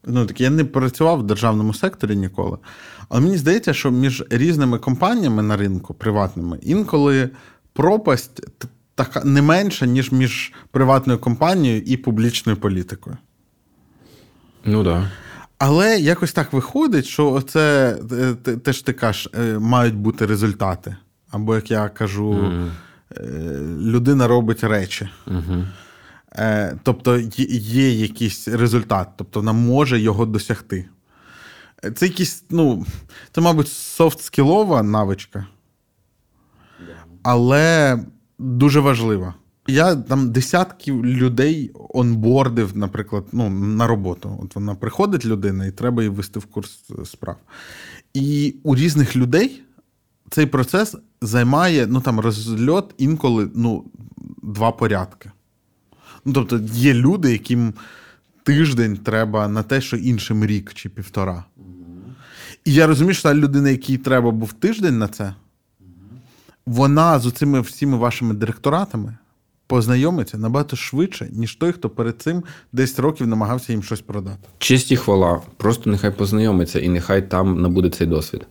[0.05, 2.57] ну так я не працював в державному секторі ніколи.
[3.09, 7.29] Але мені здається, що між різними компаніями на ринку, приватними, інколи
[7.73, 8.41] пропасть
[8.95, 13.17] така не менша, ніж між приватною компанією і публічною політикою.
[14.65, 14.93] Ну так.
[15.01, 15.11] Да.
[15.57, 20.25] Але якось так виходить, що це е, те- те ж ти кажеш, е, мають бути
[20.25, 20.95] результати.
[21.31, 22.51] Або, як я кажу,
[23.17, 23.23] е,
[23.81, 25.09] людина робить речі.
[26.37, 30.85] Е, Тобто є- є якийсь результат, тобто вона може його досягти.
[31.95, 32.85] Це якісь, ну,
[33.31, 35.45] це, мабуть, софт-скілова навичка,
[37.23, 37.99] але
[38.39, 39.33] дуже важлива.
[39.67, 44.39] Я там десятків людей онбордив, наприклад, ну, на роботу.
[44.43, 47.37] От вона приходить людина, і треба її ввести в курс справ.
[48.13, 49.63] І у різних людей
[50.29, 53.85] цей процес займає ну, там, розльот інколи ну,
[54.43, 55.31] два порядки.
[56.25, 57.73] Ну, Тобто, є люди, яким
[58.43, 61.45] тиждень треба на те, що іншим рік чи півтора.
[62.65, 65.35] І я розумію, що та людина, якій треба був тиждень на це,
[66.65, 69.17] вона з цими всіми вашими директоратами
[69.67, 72.43] познайомиться набагато швидше, ніж той, хто перед цим
[72.73, 74.47] 10 років намагався їм щось продати.
[74.57, 75.41] Честь і хвала.
[75.57, 78.47] Просто нехай познайомиться і нехай там набуде цей досвід.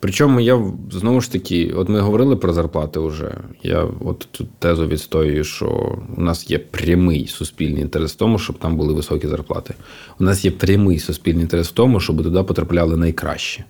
[0.00, 3.34] Причому я знову ж таки, от ми говорили про зарплати вже.
[3.62, 8.58] Я от тут тезу відстоюю, що у нас є прямий суспільний інтерес в тому, щоб
[8.58, 9.74] там були високі зарплати.
[10.20, 13.64] У нас є прямий суспільний інтерес в тому, щоб туди потрапляли найкращі.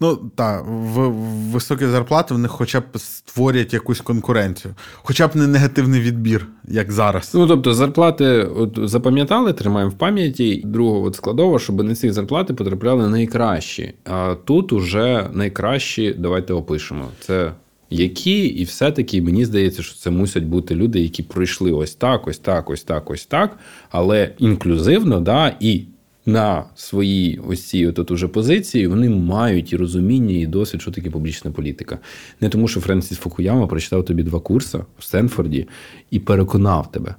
[0.00, 1.08] Ну так, в
[1.52, 6.92] високі зарплати в них хоча б створять якусь конкуренцію, хоча б не негативний відбір, як
[6.92, 7.30] зараз.
[7.34, 10.62] Ну тобто, зарплати от запам'ятали, тримаємо в пам'яті.
[10.64, 13.94] Другого от складово, щоб на ці зарплати потрапляли найкращі.
[14.04, 17.08] А тут уже найкращі, давайте опишемо.
[17.20, 17.52] Це
[17.90, 22.38] які, і все-таки мені здається, що це мусять бути люди, які пройшли ось так, ось
[22.38, 23.58] так, ось так, ось так,
[23.90, 25.84] але інклюзивно, да, і
[26.26, 31.10] на своїй ось цій от уже позиції вони мають і розуміння, і досвід, що таке
[31.10, 31.98] публічна політика.
[32.40, 35.68] Не тому, що Френсіс Фукуяма прочитав тобі два курси в Стенфорді
[36.10, 37.14] і переконав тебе.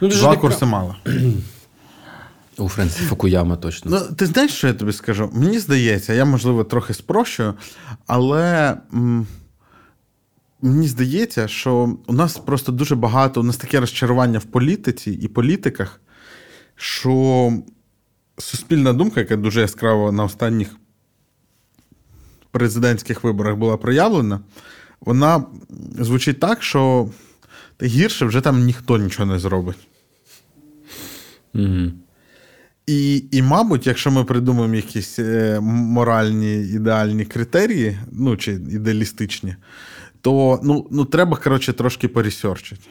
[0.00, 0.40] Ну, Два така...
[0.40, 0.96] курси мало.
[2.58, 3.90] У Френсіс Фукуяма точно.
[3.90, 5.30] Ну, Ти знаєш, що я тобі скажу?
[5.32, 7.54] Мені здається, я, можливо, трохи спрощую,
[8.06, 8.76] але.
[8.94, 9.26] М-
[10.62, 15.28] Мені здається, що у нас просто дуже багато, у нас таке розчарування в політиці і
[15.28, 16.00] політиках,
[16.76, 17.52] що
[18.38, 20.76] суспільна думка, яка дуже яскраво на останніх
[22.50, 24.40] президентських виборах була проявлена,
[25.00, 25.44] вона
[25.98, 27.08] звучить так, що
[27.82, 29.88] гірше вже там ніхто нічого не зробить.
[31.54, 31.92] Угу.
[32.86, 39.56] І, і, мабуть, якщо ми придумаємо якісь е, моральні ідеальні критерії, ну чи ідеалістичні,
[40.20, 42.82] то ну, ну треба, коротше, трошки поресерчити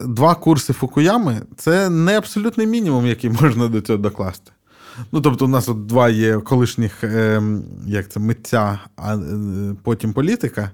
[0.00, 4.52] два курси Фукуями це не абсолютний мінімум, який можна до цього докласти.
[5.12, 7.42] Ну, тобто, у нас от два є колишніх е,
[7.86, 9.20] як це, митця, а е,
[9.82, 10.70] потім політика.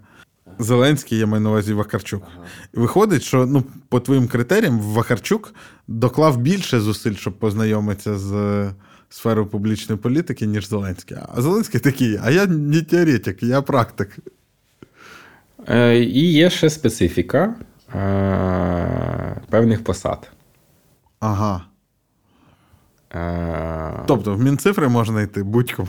[0.59, 2.23] Зеленський, я маю на увазі Вакарчук.
[2.27, 2.47] Ага.
[2.73, 5.55] Виходить, що ну, по твоїм критеріям Вакарчук
[5.89, 8.71] доклав більше зусиль, щоб познайомитися з
[9.09, 11.17] сферою публічної політики, ніж Зеленський.
[11.35, 14.19] А Зеленський такий, а я не теоретик, я практик.
[15.69, 17.55] Е, І є ще специфіка
[17.95, 20.31] е, певних посад.
[21.21, 21.65] Ага.
[23.15, 25.89] Е, Тобто в Мінцифри можна йти будь-кому.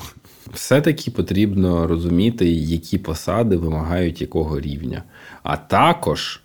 [0.53, 5.03] Все-таки потрібно розуміти, які посади вимагають якого рівня.
[5.43, 6.41] А також,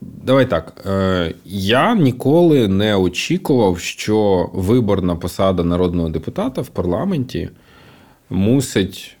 [0.00, 7.50] давай так, е, я ніколи не очікував, що виборна посада народного депутата в парламенті
[8.30, 9.13] мусить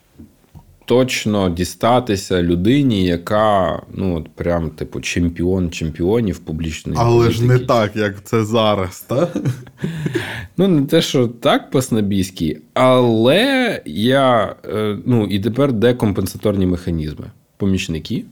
[0.84, 7.34] точно дістатися людині, яка ну от прям типу чемпіон чемпіонів публічної Але політики.
[7.34, 9.36] ж не так, як це зараз, так?
[10.56, 14.56] Ну, не те, що так по-снабійськи, але я.
[14.64, 17.30] Е, ну, і тепер де компенсаторні механізми?
[17.56, 18.24] Помічники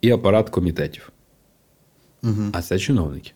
[0.00, 1.12] і апарат комітетів.
[2.22, 2.42] Угу.
[2.52, 3.32] А це чиновники.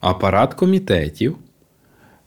[0.00, 1.36] Апарат комітетів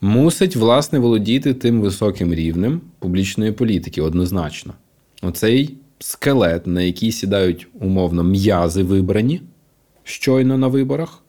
[0.06, 4.74] мусить, власне, володіти тим високим рівнем публічної політики однозначно.
[5.22, 9.42] Оцей скелет, на який сідають умовно м'язи вибрані
[10.04, 11.22] щойно на виборах.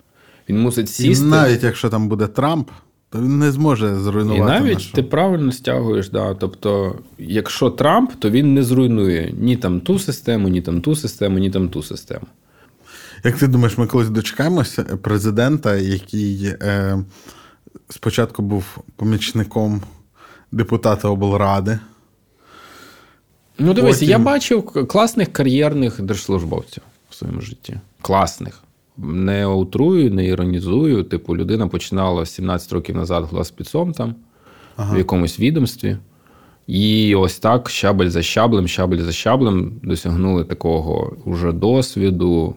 [0.49, 1.27] Він мусить сісти.
[1.27, 2.71] І навіть якщо там буде Трамп,
[3.11, 4.43] то він не зможе зруйнувати.
[4.43, 4.93] І навіть нашу.
[4.93, 6.11] ти правильно стягуєш.
[6.11, 6.35] Да.
[6.35, 11.39] Тобто, якщо Трамп, то він не зруйнує ні там ту систему, ні там ту систему,
[11.39, 12.27] ні там ту систему.
[13.25, 16.99] Як ти думаєш, ми колись дочекаємося президента, який е,
[17.89, 19.83] спочатку був помічником
[20.53, 21.79] депутата облради?
[23.59, 24.11] Ну, дивись, Потім...
[24.11, 27.81] я бачив класних кар'єрних держслужбовців в своєму житті.
[28.01, 28.63] Класних.
[28.97, 31.05] Не утрую, не іронізую.
[31.05, 34.15] Типу, людина починала 17 років назад глас підсом там,
[34.77, 34.95] ага.
[34.95, 35.97] в якомусь відомстві.
[36.67, 42.55] І ось так, щабель за щаблем, щабель за щаблем, досягнули такого уже досвіду,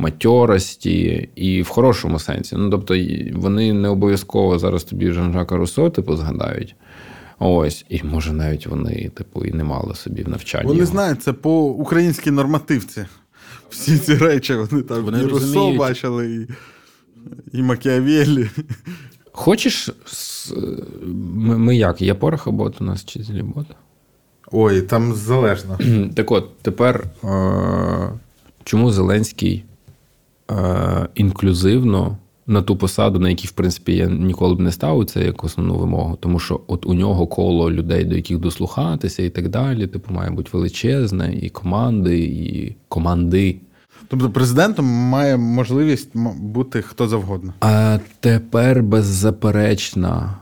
[0.00, 2.56] матьорості і в хорошому сенсі.
[2.56, 2.94] Ну, тобто,
[3.34, 6.74] вони не обов'язково зараз тобі Жан-Жака Руссо, типу, згадають.
[7.38, 10.66] Ось, і може навіть вони, типу, і не мали собі в навчанні.
[10.66, 13.06] Вони знають, це по українській нормативці.
[13.70, 16.48] Всі ці речі вони там вони і Руссо бачили, і,
[17.58, 18.50] і Макіавеллі.
[19.32, 19.90] Хочеш.
[21.34, 22.02] Ми, ми як?
[22.02, 23.66] Є порохобот у нас чи злібот?
[24.52, 25.78] Ой, там залежно.
[26.14, 28.10] Так от, тепер е-
[28.64, 29.64] чому Зеленський
[30.50, 35.24] е- інклюзивно на ту посаду, на якій, в принципі, я ніколи б не ставив це
[35.24, 39.48] як основну вимогу, тому що от у нього коло людей, до яких дослухатися, і так
[39.48, 43.56] далі, типу, має бути величезне, і команди, і команди.
[44.08, 47.52] Тобто президентом має можливість бути хто завгодно.
[47.60, 50.34] А тепер беззаперечна,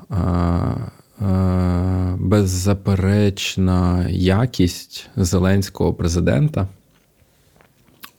[2.18, 6.68] беззаперечна якість зеленського президента.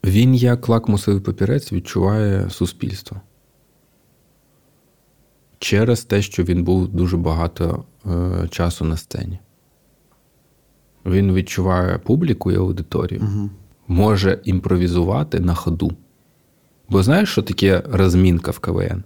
[0.04, 3.22] Він як лакмусовий папірець відчуває суспільство
[5.60, 9.39] через те, що він був дуже багато е, часу на сцені.
[11.06, 13.50] Він відчуває публіку і аудиторію, угу.
[13.88, 15.91] може імпровізувати на ходу.
[16.89, 19.04] Бо знаєш, що таке розмінка в КВН?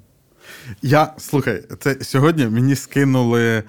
[0.81, 3.63] Я слухай, це сьогодні мені скинули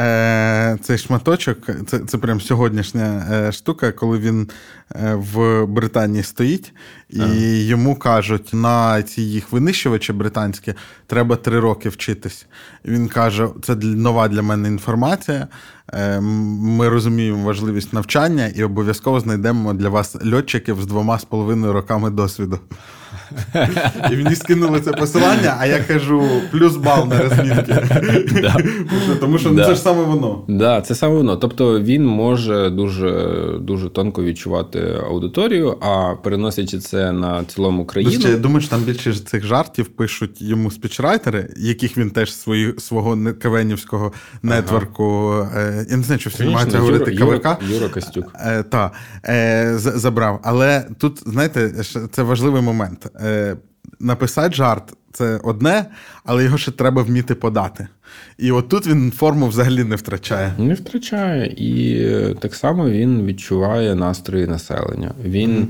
[0.00, 4.48] Е, Цей шматочок, це це прям сьогоднішня е, штука, коли він
[4.94, 6.72] е, в Британії стоїть,
[7.10, 7.34] і ага.
[7.44, 10.74] йому кажуть, на ці їх винищувачі британські
[11.06, 12.46] треба три роки вчитись.
[12.84, 15.48] Він каже: це нова для мене інформація.
[15.92, 21.72] Е, ми розуміємо важливість навчання і обов'язково знайдемо для вас льотчиків з двома з половиною
[21.72, 22.60] роками досвіду.
[24.12, 27.76] І мені скинули це посилання, а я кажу плюс бал на розмітки.
[29.20, 30.44] Тому що ну, це ж саме воно.
[30.48, 31.36] Да, це саме воно.
[31.36, 33.10] Тобто він може дуже
[33.60, 38.28] дуже тонко відчувати аудиторію, а переносячи це на цілому країну.
[38.28, 43.18] Я думаю, що там більше цих жартів пишуть йому спічрайтери, яких він теж свої, свого
[43.42, 44.12] кавенівського
[44.42, 45.04] нетворку.
[45.54, 45.84] Ага.
[45.90, 47.48] Я не знаю, що всі намагаються говорити КВК.
[47.68, 48.32] Юра Костюк.
[48.34, 48.90] Е, та,
[49.24, 50.40] е, забрав.
[50.42, 51.70] Але тут, знаєте,
[52.12, 53.06] це важливий момент.
[53.22, 53.56] Е,
[54.00, 55.84] написати жарт це одне,
[56.24, 57.88] але його ще треба вміти подати.
[58.38, 60.52] І от тут він форму взагалі не втрачає.
[60.58, 61.46] Не втрачає.
[61.46, 65.14] І е, так само він відчуває настрої населення.
[65.24, 65.50] Він.
[65.50, 65.66] Mm.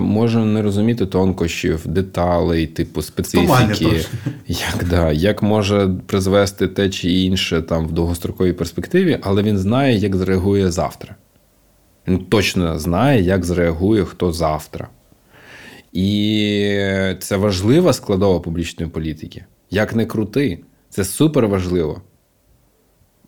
[0.00, 4.06] Може не розуміти тонкощів, деталей, типу специфіки,
[4.46, 9.96] як да, як може призвести те чи інше там в довгостроковій перспективі, але він знає,
[9.96, 11.14] як зреагує завтра.
[12.08, 14.88] Він точно знає, як зреагує хто завтра.
[15.92, 19.44] І це важлива складова публічної політики.
[19.70, 22.02] Як не крути, це супер важливо.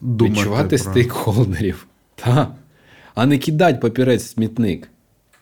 [0.01, 0.79] Думати Відчувати про...
[0.79, 1.87] стейкхолдерів.
[2.15, 2.55] Та.
[3.15, 4.89] А не кидати папірець в смітник.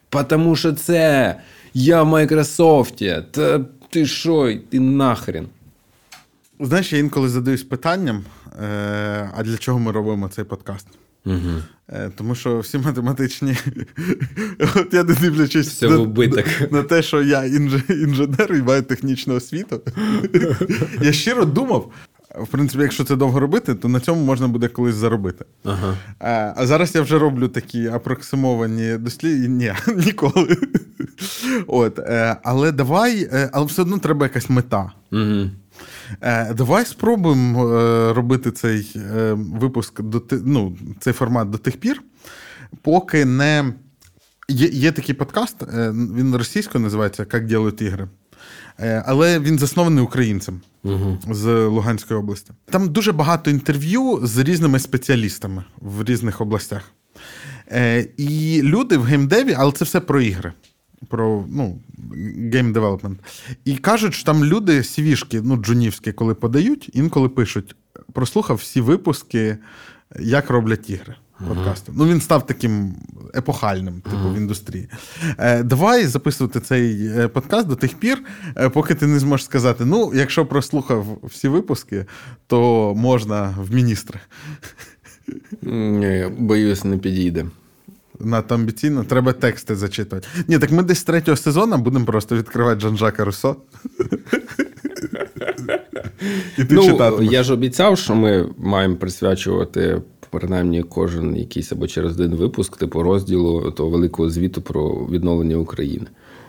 [0.09, 1.37] Потому що це
[1.75, 3.23] я в Майкрософті.
[3.31, 3.59] Та
[3.91, 5.49] ти що, ти нахрен.
[6.61, 8.25] Знаєш, я інколи задаюсь питанням:
[8.63, 10.87] е, а для чого ми робимо цей подкаст?
[11.25, 11.63] Угу.
[12.17, 13.57] Тому що всі математичні,
[14.77, 17.45] от я не дивлячись на, на, на те, що я
[17.89, 19.81] інженер і маю технічну освіту.
[21.03, 21.93] Я щиро думав.
[22.39, 25.45] В принципі, якщо це довго робити, то на цьому можна буде колись заробити.
[25.65, 25.97] Ага.
[26.19, 29.77] А а зараз я вже роблю такі апроксимовані дослідження.
[29.87, 30.57] Ні, ніколи.
[31.67, 34.93] От, е, Але давай, е, але все одно треба якась мета.
[35.13, 35.51] Угу.
[36.21, 42.03] Е, давай спробуємо е, робити цей е, випуск до ну, цей формат до тих пір,
[42.83, 43.75] поки не.
[44.49, 45.57] Є є такий подкаст,
[46.17, 48.09] він російською називається Як ділають ігри.
[49.07, 51.19] Але він заснований українцем угу.
[51.31, 52.51] з Луганської області.
[52.65, 56.83] Там дуже багато інтерв'ю з різними спеціалістами в різних областях.
[58.17, 60.53] І люди в геймдеві, але це все про ігри
[61.09, 61.79] про ну,
[62.53, 63.19] game development.
[63.65, 67.77] І кажуть, що там люди CV шки, ну, джунівські, коли подають, інколи пишуть:
[68.13, 69.59] прослухав всі випуски,
[70.21, 71.15] як роблять ігри.
[71.49, 71.93] Подкасту.
[71.97, 72.95] Ну, він став таким
[73.35, 74.35] епохальним, типу, uh-huh.
[74.35, 74.89] в індустрії.
[75.39, 78.23] Е, Давай записувати цей е, подкаст до тих пір,
[78.57, 82.07] е, поки ти не зможеш сказати: ну, якщо прослухав всі випуски,
[82.47, 84.21] то можна в міністри.
[85.63, 87.47] Ні, Боюсь, не підійде
[88.25, 90.29] надто амбіційно, треба тексти зачитувати.
[90.49, 93.57] Ні, так ми десь з третього сезону будемо просто відкривати Жан-Жака Руссо.
[96.59, 100.03] І ти ну, Я ж обіцяв, що ми маємо присвячувати
[100.33, 106.07] принаймні кожен якийсь або через один випуск, типу розділу того великого звіту про відновлення України.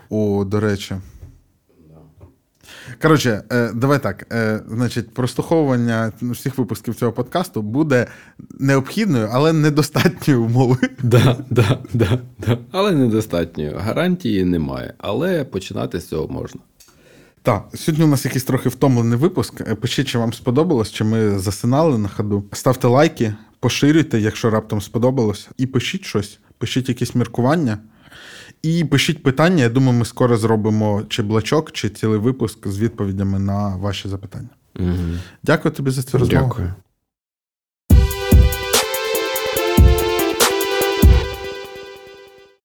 [0.10, 0.96] О, до речі.
[3.02, 4.28] Коротше, е, давай так.
[4.34, 8.08] Е, значить, прослуховування всіх випусків цього подкасту буде
[8.60, 10.90] необхідною, але недостатньою умовою.
[11.04, 12.58] Да, да, да, да.
[12.72, 13.78] Але недостатньою.
[13.78, 14.94] Гарантії немає.
[14.98, 16.62] Але починати з цього можна.
[17.42, 19.62] Так, сьогодні у нас якийсь трохи втомлений випуск.
[19.62, 22.44] Е, пишіть, чи вам сподобалось, чи ми засинали на ходу.
[22.52, 27.78] Ставте лайки, поширюйте, якщо раптом сподобалось, і пишіть щось, пишіть якісь міркування.
[28.64, 29.64] І пишіть питання.
[29.64, 34.50] Я думаю, ми скоро зробимо чи блачок, чи цілий випуск з відповідями на ваші запитання.
[34.80, 35.20] Угу.
[35.44, 36.46] Дякую тобі за цю розмову.
[36.48, 36.74] Дякую.